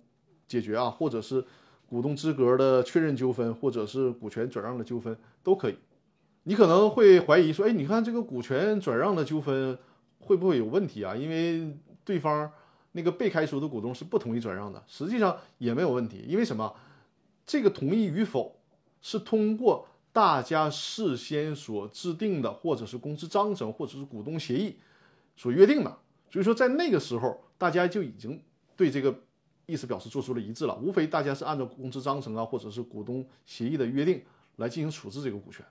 [0.48, 1.46] 解决啊，或者是
[1.86, 5.76] 股东资格的确认纠纷，或者是股权转让的纠纷都可以。
[6.46, 9.78] 你可能会怀疑说，哎，你看这个股权转让的纠纷
[10.18, 11.16] 会不会有问题啊？
[11.16, 12.50] 因为对方
[12.94, 16.74] 那个被开除的股东是不同意转让的，实际上也没有问题，因为什么？
[17.46, 18.58] 这个同意与否
[19.02, 24.78] 是通过大家事先所制定的，或者是公司章程，或者是股东协议
[25.36, 25.98] 所约定的。
[26.32, 28.42] 所以说，在那个时候，大家就已经
[28.78, 29.14] 对这个
[29.66, 34.24] 意思表示做出了一致了，无非大家是按照公司章程啊，或者是股东协议的约定
[34.56, 35.66] 来进行处置这个股权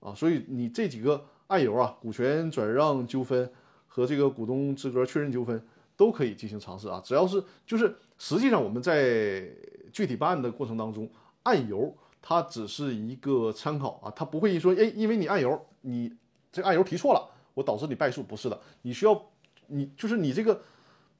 [0.00, 0.12] 啊。
[0.12, 3.48] 所以你这几个案由啊，股权转让纠纷。
[3.94, 5.62] 和这个股东资格确认纠纷
[5.98, 9.46] 都可以进行尝试啊，只要是就是实际上我们在
[9.92, 11.06] 具体办案的过程当中，
[11.42, 16.10] 案由它只是一个参考啊，它不会说哎，因为你案由你
[16.50, 19.30] 这案由提错了，我导致你败诉，不是的，你需要
[19.66, 20.62] 你就是你这个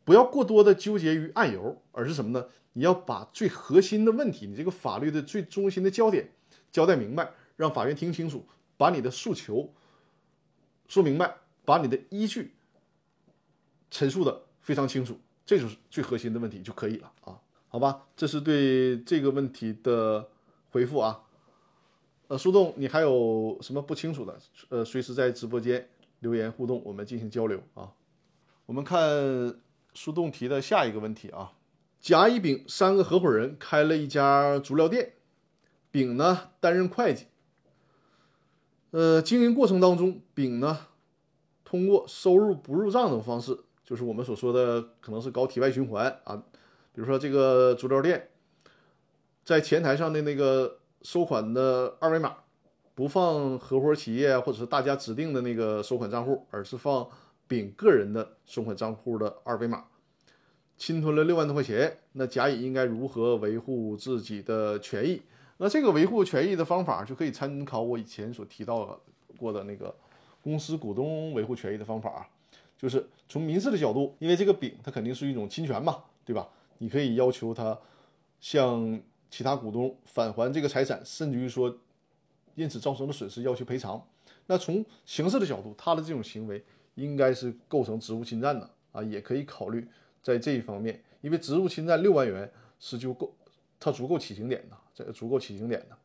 [0.02, 2.46] 不要过多的纠结于案由，而是什么呢？
[2.72, 6.26] 你要把最核心的问题，你这个法律的最中心的焦点
[6.70, 8.46] 交代明白，让法院听清楚，
[8.78, 9.70] 把你的诉求
[10.88, 11.34] 说明白，
[11.66, 12.54] 把你的依据。
[13.92, 20.26] 陈述的非常清楚，这就是最核心的问题就可以了啊，好吧，这是对这个问题的
[20.70, 21.22] 回复啊。
[22.28, 24.38] 呃，苏栋，你还有什么不清楚的？
[24.70, 25.86] 呃，随时在直播间
[26.20, 27.92] 留言互动，我们进行交流啊。
[28.64, 29.60] 我们看
[29.92, 31.52] 苏栋提的下一个问题啊，
[32.00, 35.12] 甲、乙、丙三个合伙人开了一家足疗店，
[35.90, 37.26] 丙呢担任会计。
[38.92, 40.86] 呃，经营过程当中，丙呢
[41.62, 43.58] 通过收入不入账等方式。
[43.84, 46.36] 就是我们所说的，可能是搞体外循环啊，
[46.94, 48.28] 比如说这个足疗店，
[49.44, 52.36] 在前台上的那个收款的二维码，
[52.94, 57.08] 不放合伙企业或者是大家指定的那个收款账户，而是放
[57.48, 59.84] 丙个人的收款账户的二维码，
[60.76, 65.22] 侵吞了六万多块钱，那甲乙应该如何维护自己的权益？
[65.58, 69.00] 那这个维护权益的方法，就可以参考我以前所提到
[69.36, 69.94] 过的那个
[70.40, 72.28] 公司股东维护权益的方法。
[72.82, 76.48] 就是从民事的角度，因为这个丙它肯定是一种侵权嘛，对吧？
[76.78, 77.78] 你可以要求他
[78.40, 81.72] 向其他股东返还这个财产，甚至于说
[82.56, 84.04] 因此造成的损失要求赔偿。
[84.46, 86.64] 那从刑事的角度，他的这种行为
[86.96, 89.86] 应该是构成职务侵占的啊，也可以考虑
[90.20, 93.32] 在这一方面，因为职务侵占六万元是就够，
[93.78, 95.96] 它足够起刑点的，这个足够起刑点的。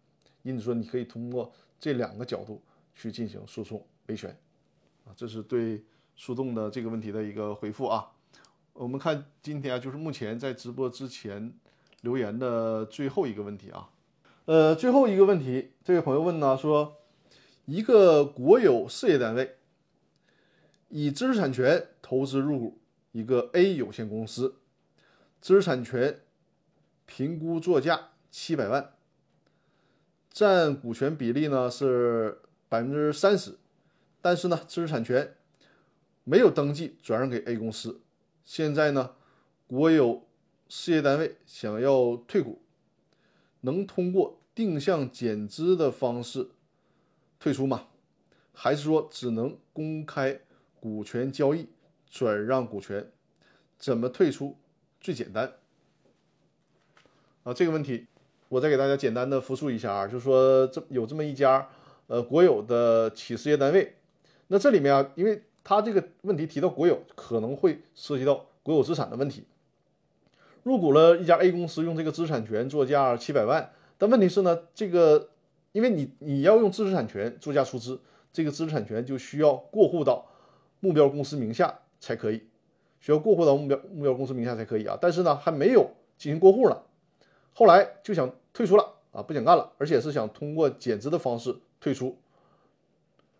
[0.44, 2.62] 因此说，你可以通过这两个角度
[2.94, 4.30] 去进行诉讼维权
[5.06, 5.84] 啊，这是对。
[6.18, 8.12] 树洞的这个问题的一个回复啊。
[8.74, 11.54] 我们看今天啊，就是目前在直播之前
[12.02, 13.90] 留言的最后一个问题啊。
[14.46, 16.98] 呃，最后一个问题，这位朋友问呢，说
[17.66, 19.58] 一个国有事业单位
[20.90, 22.80] 以知识产权投资入股
[23.12, 24.56] 一个 A 有限公司，
[25.42, 26.22] 知识产权
[27.06, 28.94] 评估作价七百万，
[30.30, 32.40] 占股权比例呢是
[32.70, 33.58] 百分之三十，
[34.22, 35.36] 但是呢，知识产权
[36.30, 38.02] 没有登记转让给 A 公司。
[38.44, 39.16] 现在呢，
[39.66, 40.28] 国有
[40.68, 42.62] 事业单位想要退股，
[43.62, 46.50] 能通过定向减资的方式
[47.40, 47.88] 退出吗？
[48.52, 50.42] 还是说只能公开
[50.82, 51.70] 股权交易
[52.10, 53.10] 转让股权？
[53.78, 54.58] 怎么退出
[55.00, 55.54] 最简单？
[57.44, 58.08] 啊，这个问题
[58.50, 61.70] 我再给大家简单的复述一下啊，就是说这有这么一家
[62.08, 63.96] 呃国有的企事业单位，
[64.48, 69.44] 那这里面啊，因为他这个问题提到国有，可能会涉及到国有资产的问题。
[70.64, 75.28] 入股了一家 A 公司，用这个知识产权作价七百万，但问题是呢，这个
[75.74, 78.00] 因为你你要用知识产权作价出资，
[78.32, 80.26] 这个知识产权就需要过户到
[80.80, 82.44] 目标公司名下才可以，
[83.02, 84.98] 需要过户到目标目标公司名下才可以啊。
[85.02, 86.82] 但是呢，还没有进行过户呢，
[87.54, 92.18] 后来就想退出了啊，不想干了，而且是想通过减资的方式退出。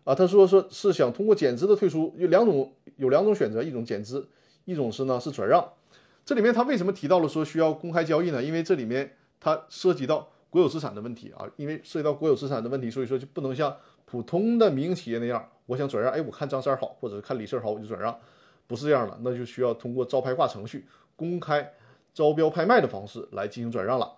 [0.08, 4.26] 啊，他说说是想通过减资的退出，有两种有两种选择，一种减资，
[4.64, 5.62] 一种是呢是转让。
[6.24, 8.42] 这里面他为什么提到了说需要公开交易呢？
[8.42, 18.18] 因为这里面它涉及到国有资产的问题啊，因为涉及到国有资产的问题，所以说就不能像普通的民营企业那样，我想转让，哎，我看张三好，或者是看李四好，我就转让，
[18.66, 20.86] 不是这样的，那就需要通过招拍挂程序、
[21.16, 21.74] 公开
[22.14, 24.16] 招标拍卖的方式来进行转让了。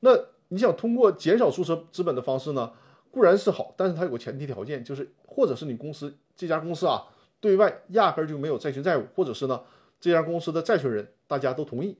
[0.00, 0.12] 那
[0.48, 2.72] 你想通过减少注册资本的方式呢？
[3.16, 7.02] 固然是好，但是它有个前提条件，就是或者是你公司这家公司啊，
[7.40, 9.62] 对外压根就没有债权债务，或者是呢
[9.98, 11.96] 这家公司的债权人大家都同意，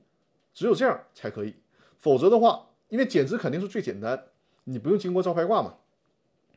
[0.53, 1.55] 只有这样才可以。
[1.97, 4.25] 否则的话，因为减资肯定是最简单，
[4.65, 5.73] 你不用经过招拍挂嘛。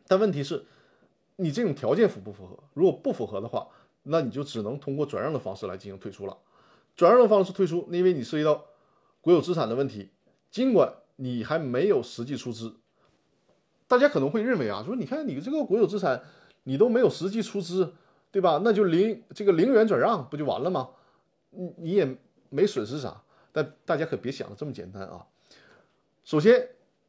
[0.07, 0.67] 但问题是，
[1.37, 2.59] 你这种条件符不符合？
[2.75, 3.67] 如果不符合的话，
[4.03, 6.37] 那你就只能通过转让的方式来进行退出了。
[6.95, 8.67] 转让的方式退出，那因为你涉及到
[9.23, 10.11] 国有资产的问题，
[10.51, 12.77] 尽管你还没有实际出资。
[13.91, 16.23] 大家可能会认为啊，说你看你这个国有资产，
[16.63, 17.93] 你都没有实际出资，
[18.31, 18.61] 对吧？
[18.63, 20.91] 那就零这个零元转让不就完了吗？
[21.51, 22.17] 你你也
[22.51, 23.21] 没损失啥。
[23.51, 25.27] 但大家可别想的这么简单啊。
[26.23, 26.69] 首先，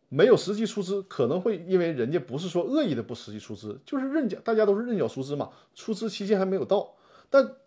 [0.10, 6.96] 没有实际出资，可能会因为人家不是说恶意的不实际出资，就是认缴，大家都是认缴出资嘛，出资期限还没有到。
[7.30, 7.58] 但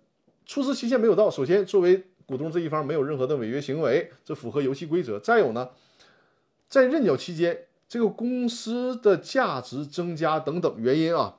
[0.45, 5.21] 出资期限没有到，首先作为股东这一方没有任何的违约行为，这符合游戏规则。
[5.21, 5.71] 再有呢，
[6.69, 7.67] 在认缴期间。
[7.95, 11.37] 这个公司的价值增加等等原因啊，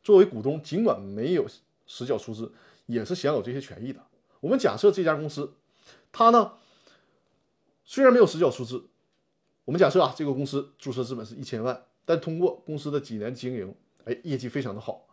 [0.00, 1.44] 作为股东，尽管没有
[1.88, 2.52] 实缴出资，
[2.86, 4.00] 也是享有这些权益的。
[4.38, 5.54] 我们假设这家公司，
[6.12, 6.52] 它呢
[7.84, 8.84] 虽然没有实缴出资，
[9.64, 13.74] 我们假设啊，这个公司注册资本是一千万，但通过公司的几年经营，
[14.04, 15.04] 哎，业绩非常的好，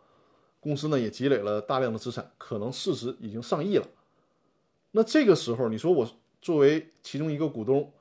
[0.60, 3.88] 公司呢也积累了大量的资产，可能市值已经上亿了。
[4.92, 6.08] 那这个时候，你说我
[6.40, 7.92] 作为其中一个股东，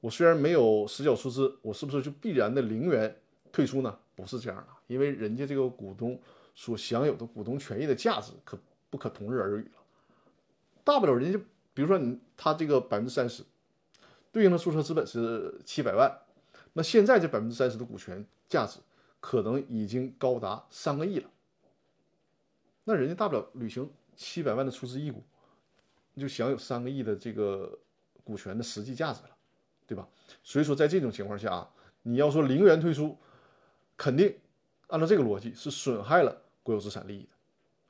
[0.00, 3.20] 我虽然没有实缴出资，我是不是就必然的零元
[3.52, 3.98] 退出呢？
[4.14, 6.20] 不是这样的，因为人家这个股东
[6.54, 9.80] 所享有的股东权益的价值可不可同日而语了。
[10.84, 11.38] 大不了人家，
[11.74, 13.42] 比如说你他这个百分之三十，
[14.32, 16.10] 对应的注册资本是七百万，
[16.72, 18.78] 那现在这百分之三十的股权价值
[19.20, 21.30] 可能已经高达三个亿了。
[22.84, 25.22] 那人家大不了履行七百万的出资义务，
[26.16, 27.78] 就享有三个亿的这个
[28.24, 29.30] 股权的实际价值了。
[29.90, 30.06] 对吧？
[30.44, 31.68] 所以说，在这种情况下啊，
[32.02, 33.18] 你要说零元退出，
[33.96, 34.32] 肯定
[34.86, 37.30] 按照这个逻辑是损害了国有资产利益的。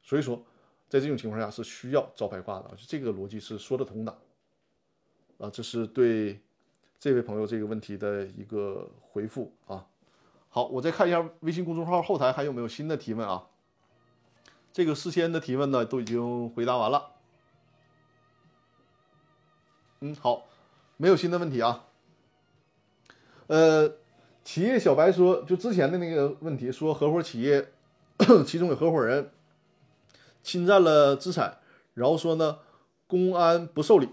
[0.02, 0.42] 所以说，
[0.88, 4.18] 在这种情况下是需要招拍挂的，就这个逻辑是说得通的。
[5.36, 6.40] 啊，这是对
[6.98, 9.86] 这位朋友这个问题的一个回复啊。
[10.48, 13.46] 好，我再看一下微信公众号后台还有没有新的提问啊？
[14.72, 17.12] 这个事先的提问呢都已经回答完了。
[20.00, 20.46] 嗯，好，
[20.96, 21.88] 没有新的问题啊。
[23.50, 23.96] 呃，
[24.44, 27.72] 企业小白说，就之前的那个问题，说合伙企业
[28.46, 29.32] 其中有合伙人
[30.40, 31.58] 侵占了资产，
[31.94, 32.60] 然后说呢，
[33.08, 34.08] 公安不受理。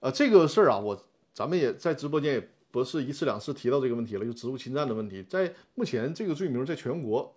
[0.00, 7.34] 呃，这个事儿啊，我咱们也在直播间也不是一次两次提到这个问题了，就职务侵占的问题，在目前这个罪名在全国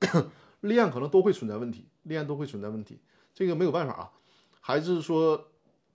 [0.62, 2.98] 立案可能都会存在问题，立案都会存在问题，
[3.34, 4.10] 这个没有办法啊，
[4.62, 5.48] 还是说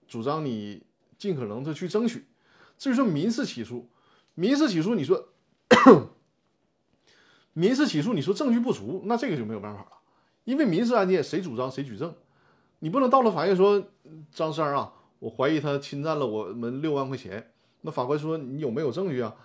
[0.06, 0.84] 主张你
[1.18, 2.24] 尽可能的去争取。
[2.78, 3.88] 至于说民事起诉。
[4.40, 5.28] 民事起诉，你说
[7.52, 9.90] 民事起诉，你说证据不足，那这个就没有办法了，
[10.44, 12.14] 因为民事案件谁主张谁举证，
[12.78, 13.84] 你不能到了法院说
[14.32, 19.36] 张三啊，我怀疑他侵占了我们六万块钱，那法官说你有没有证据啊？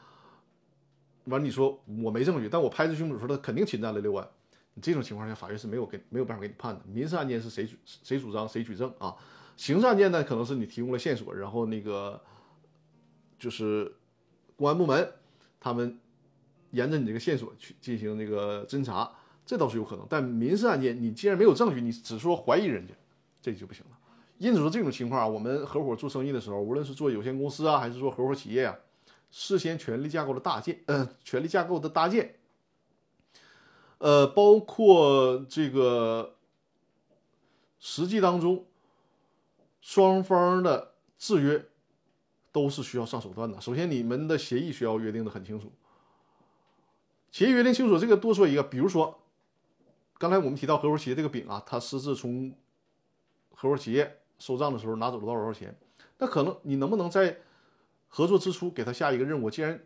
[1.25, 4.25] 完你说我没证据，但我拍着胸脯说他肯定侵占了六万，
[4.75, 6.81] 你这种情况下法院是没有给没有办法给你判的。
[6.85, 9.13] 民事案件是谁谁主张谁举证啊？
[9.57, 12.21] 刑事案件呢，可能是你提供了线索，然后那个
[13.37, 13.93] 就是
[14.55, 15.13] 公安部门
[15.59, 15.99] 他们
[16.71, 19.11] 沿着你这个线索去进行那个侦查。
[19.45, 22.93] 这倒是有可能，但民事案件你既然没有证据，你只说怀疑人家，
[23.41, 23.97] 这就不行了。
[24.39, 28.75] 因此说这种情况啊，我们合伙做生意的时候，无论是做有限公司啊，还是做合伙企业啊，
[29.29, 32.35] 事先权力架构的搭建，呃，权力架构的搭建，
[33.99, 36.35] 呃，包括这个
[37.79, 38.65] 实际当中
[39.79, 41.65] 双方的制约，
[42.55, 43.59] 都是需要上手段的。
[43.59, 45.69] 首先，你们的协议需要约定的很清楚，
[47.29, 49.19] 协议约定清楚，这个多说一个，比如说。
[50.17, 52.55] 刚才我们提到合伙企业这个饼啊，他私自从
[53.53, 55.77] 合伙企业收账的时候拿走了多少多少钱？
[56.19, 57.37] 那可能你能不能在
[58.07, 59.51] 合作之初给他下一个任务？
[59.51, 59.77] 既然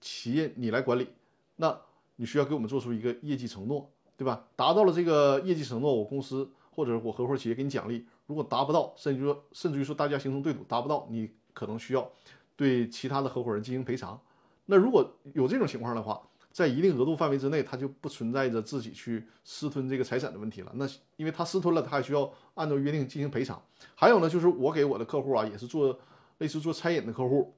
[0.00, 1.08] 企业你来管理，
[1.56, 1.76] 那
[2.14, 4.46] 你需要给我们做出一个业绩承诺，对吧？
[4.54, 12.10] 达到了这个业绩承诺，我公司或者我合伙企业给你奖励；如果达不到，甚至说甚至于说大家形成对赌达不到，你可能需要
[12.56, 14.20] 对其他的合伙人进行赔偿。
[14.66, 16.22] 那如果有这种情况的话，
[16.52, 20.70] 在一定额度范围之内，他就不存在着自己去私吞这个财产的问题了。
[20.74, 20.86] 那
[21.16, 23.60] 因为他私吞了，他还需要按照约定进行赔偿。
[23.94, 25.98] 还有呢，就是我给我的客户啊，也是做
[26.38, 27.54] 类似做餐饮的客户，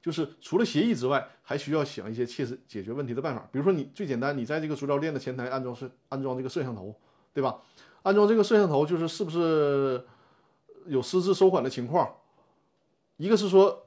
[0.00, 3.48] 就是除了协议之外，还需要想一些切实解决问题的办法。
[3.50, 6.94] 比如说，你最简单，你在这个足疗店的前台安装是安装这个摄像头，
[7.34, 7.60] 对吧？
[8.02, 10.04] 安装这个摄像头，就是是不是
[10.86, 12.08] 有私自收款的情况？
[13.22, 13.86] 一个是说，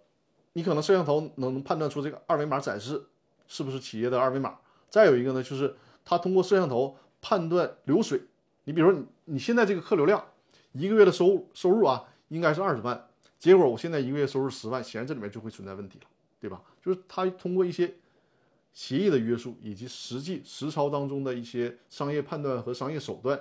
[0.53, 3.07] 你可能摄像头能判断出这个二维码展示。
[3.47, 4.57] 是不是企业的二维码？
[4.89, 8.19] 再有一个呢，就是他通过摄像头判断流水。
[8.63, 10.25] 你比如说，你你现在这个客流量，
[10.71, 13.07] 一个月的收收入啊，应该是二十万，
[13.37, 16.05] 结果我现在一个月收入十万，显然这里面就会存在问题了，
[16.39, 16.59] 对吧？
[16.81, 17.93] 就是他通过一些
[18.73, 23.39] 协议的约束以及实际实操当中的一些商业判断和商业手段，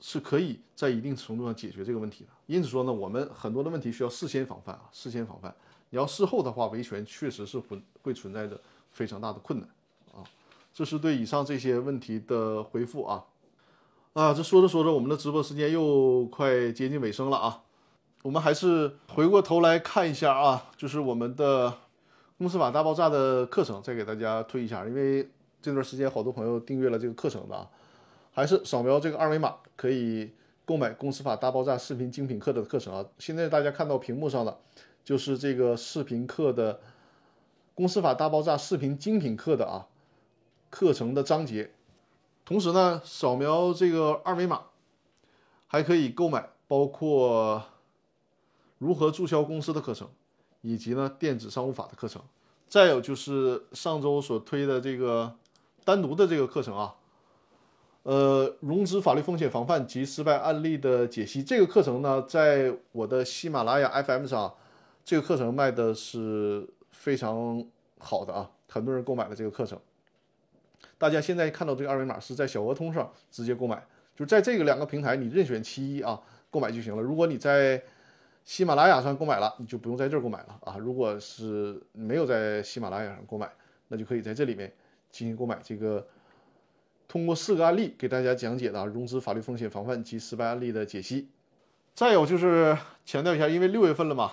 [0.00, 2.30] 是可以在一定程度上解决这个问题的。
[2.46, 5.54] 因此说呢，我们很多的问题需要事先防范啊，事先防范。
[5.90, 8.60] 你要事后的话维权，确实是会会存在着。
[8.92, 9.68] 非常大的困难
[10.14, 10.24] 啊！
[10.72, 13.26] 这是对以上这些问题的回复啊
[14.14, 14.32] 啊！
[14.32, 17.62] 这说着说着，我们的直播时间又快接近尾声了啊！
[18.22, 21.76] 我们还是回过头来看一下啊，就是我们的
[22.38, 24.86] 公司法大爆炸的课程，再给大家推一下。
[24.86, 25.28] 因为
[25.60, 27.68] 这段时间好多朋友订阅了这个课程的啊，
[28.32, 30.30] 还是扫描这个二维码可以
[30.66, 33.06] 购买公司法大爆炸视频精品课的课程啊！
[33.18, 34.60] 现在大家看到屏幕上的
[35.02, 36.80] 就是这个视频课的。
[37.72, 39.86] 公司法大爆炸视频精品课的啊
[40.70, 41.74] 课程的章节，
[42.42, 44.62] 同时呢，扫描这个二维码，
[45.66, 47.62] 还可以购买包括
[48.78, 50.08] 如何注销公司的课程，
[50.62, 52.22] 以及呢电子商务法的课程。
[52.66, 55.36] 再有就是上周所推的这个
[55.84, 56.94] 单独的这个课程啊，
[58.06, 61.42] 呃，融资法律风险防范及失败案例的解析。
[61.42, 64.54] 这个课程呢，在我的喜马拉雅 FM 上，
[65.04, 66.66] 这个课程卖的是。
[67.06, 67.64] 非常
[67.98, 69.78] 好的啊，很多人购买了这个课程。
[70.98, 73.80] 大家现在看到这个二维码是在小额通上直接购买，
[74.16, 77.02] 就在这个两个平台你任选其一啊，购买就行了。
[77.02, 77.80] 如果你在
[78.44, 80.76] 喜马拉雅上购买了，你就不用在这儿购买了啊。
[80.78, 83.48] 如果是没有在喜马拉雅上购买，
[83.86, 84.72] 那就可以在这里面
[85.10, 85.60] 进行购买。
[85.62, 86.04] 这个
[87.08, 91.28] 通过四个案例给大家讲解的融资法律风险防范及失败案例的解析。
[91.94, 94.32] 再有就是强调一下，因为六月份了嘛，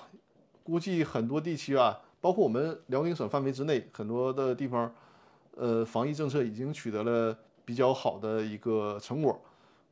[0.63, 2.01] 估计很多地区啊。
[2.19, 4.95] 包括我们辽宁省范围之内很多的地方，
[5.57, 9.41] 呃，防疫政策已经取得了比较好的一个成果。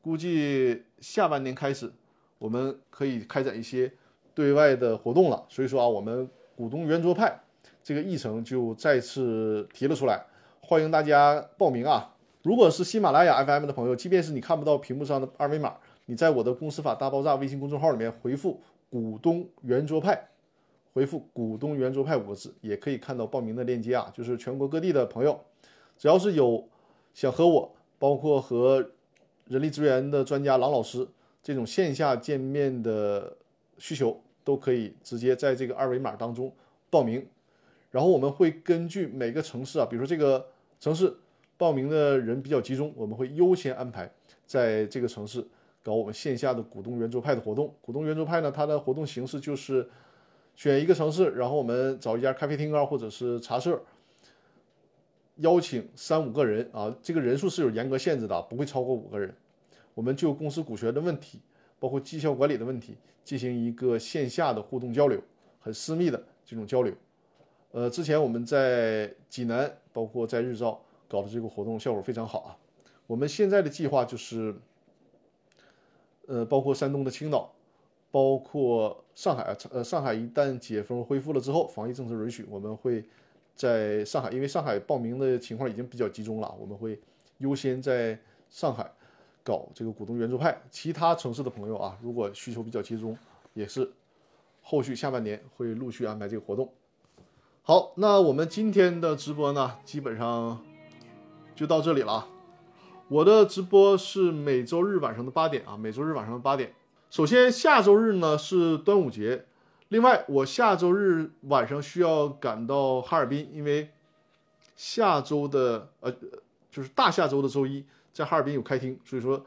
[0.01, 1.91] 估计下半年开始，
[2.37, 3.91] 我们可以开展一些
[4.33, 5.45] 对外的活动了。
[5.49, 7.37] 所以说啊，我们股东圆桌派
[7.83, 10.25] 这个议程就再次提了出来，
[10.61, 12.15] 欢迎大家报名啊！
[12.43, 15.75] 如果是喜马拉雅 FM 的朋友，即便是你看不到屏幕上的二维码，
[16.07, 20.27] 你在我的公司法大爆炸微信公众号里面回复“股东圆桌派”。
[20.93, 24.11] 回复“股东圆桌派”五个字，也可以看到报名的链接啊。
[24.13, 25.39] 就是全国各地的朋友，
[25.97, 26.67] 只要是有
[27.13, 28.89] 想和我，包括和
[29.47, 31.07] 人力资源的专家郎老师
[31.41, 33.37] 这种线下见面的
[33.77, 36.51] 需求，都可以直接在这个二维码当中
[36.89, 37.25] 报名。
[37.91, 40.45] 然后我们会根据每个城市啊，比如说这个
[40.79, 41.15] 城市
[41.61, 44.11] 报名的人比较集中，我们会优先安排
[44.47, 45.45] 在这个城市
[45.83, 47.71] 搞我们线下的股东圆桌派的活动。
[47.81, 49.87] 股东圆桌派呢，它的活动形式就是。
[50.53, 53.81] 选一个城市，然后我们找一家咖啡厅啊，或者是茶社，
[55.37, 59.33] 邀请三五个人啊，这个人数是有严格限制的，不会超过五个人。
[59.93, 61.39] 我们就公司股权的问题，
[61.79, 65.19] 包括绩效管理的问题，进行一个线下的互动交流，
[65.61, 66.93] 很私密的这种交流。
[67.71, 70.79] 呃，之前我们在济南，包括在日照
[71.11, 72.57] 搞的这个活动效果非常好啊。
[73.05, 74.55] 我们现在的计划就是，
[76.27, 77.51] 呃，包括山东的青岛，
[78.09, 83.03] 包括上海，呃，上海一旦解封恢复了之后，防疫政策允许，我们会
[83.53, 86.97] 在上海，因为上海报名的情况已经比较集中了，我们会
[87.39, 88.17] 优先在
[88.49, 88.89] 上海。
[89.43, 93.17] 搞这个股东援助派，其他城市的朋友啊，如果需求比较集中，
[93.55, 93.91] 也是
[94.61, 96.71] 后续下半年会陆续安排这个活动。
[97.63, 100.63] 好，那我们今天的直播呢，基本上
[101.55, 102.27] 就到这里了啊。
[103.07, 106.73] 我的直播是每周日晚上的八点啊，每周日晚上的八点。
[107.09, 109.45] 首先下周日呢是端午节，
[109.89, 113.89] 另外我下周日晚上需要赶到哈尔滨，因为
[114.75, 116.11] 下周的呃
[116.71, 117.85] 就是大下周的周一。
[118.13, 119.41] 在哈尔滨有开厅，所以说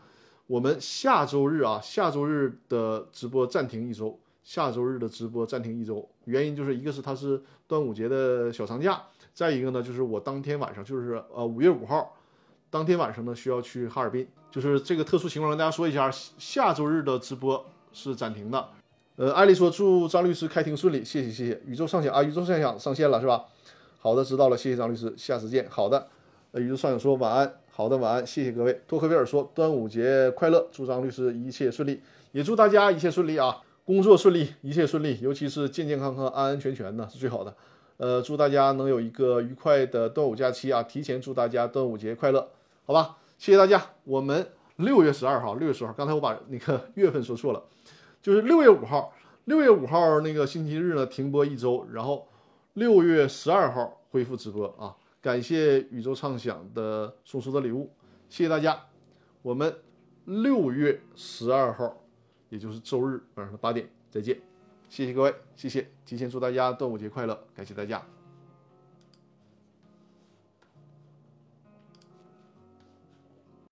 [0.46, 9.02] 我们下周日啊，下周日的直播暂停一周，下周日的直播暂停一周，原因就是一个是它是端午节的小长假，
[9.34, 12.16] 再一个呢就是我当天晚上就是呃五月五号
[12.70, 18.68] 当天晚上呢需要去哈尔滨，就是这个特殊情况跟大家说一下，下周日的直播是暂停的。
[19.16, 21.60] 呃，艾丽说祝张律师开庭顺利，谢谢谢谢。
[21.66, 23.44] 宇宙上想啊，宇宙上想上线了是吧？
[24.00, 25.66] 好的，知道了，谢谢张律师，下次见。
[25.70, 26.08] 好的，
[26.50, 27.54] 呃，宇宙上想说晚安。
[27.70, 28.82] 好的，晚安，谢谢各位。
[28.88, 32.00] 托克维尔说：“端午节快乐，祝张律师一切顺利，
[32.32, 37.54] 也祝大家一切顺利啊，工作顺利，一切顺利，尤其是健健康康、安安全全的是最好的。
[37.96, 40.82] 呃，祝大家能有一个愉快的端午假期啊！
[40.82, 42.50] 提前祝大家端午节快乐，
[42.84, 43.18] 好吧？
[43.38, 43.90] 谢谢大家。
[44.04, 47.62] 我们六月十二号，六月十号，刚才我把那个 月份说错了，
[48.20, 49.12] 就是六月五号，
[49.44, 52.26] 六月五号那个星期日呢停播一周，然后
[52.72, 57.90] 六月十二号恢复直播啊。”感谢宇宙畅想的送出的礼物，
[58.28, 58.78] 谢谢大家。
[59.40, 59.74] 我们
[60.26, 61.96] 六月十二号，
[62.50, 64.53] 也就是周日晚上八点再见。
[64.94, 68.00] 谢谢各位，谢谢，提前祝大家端午节快乐，感谢大家。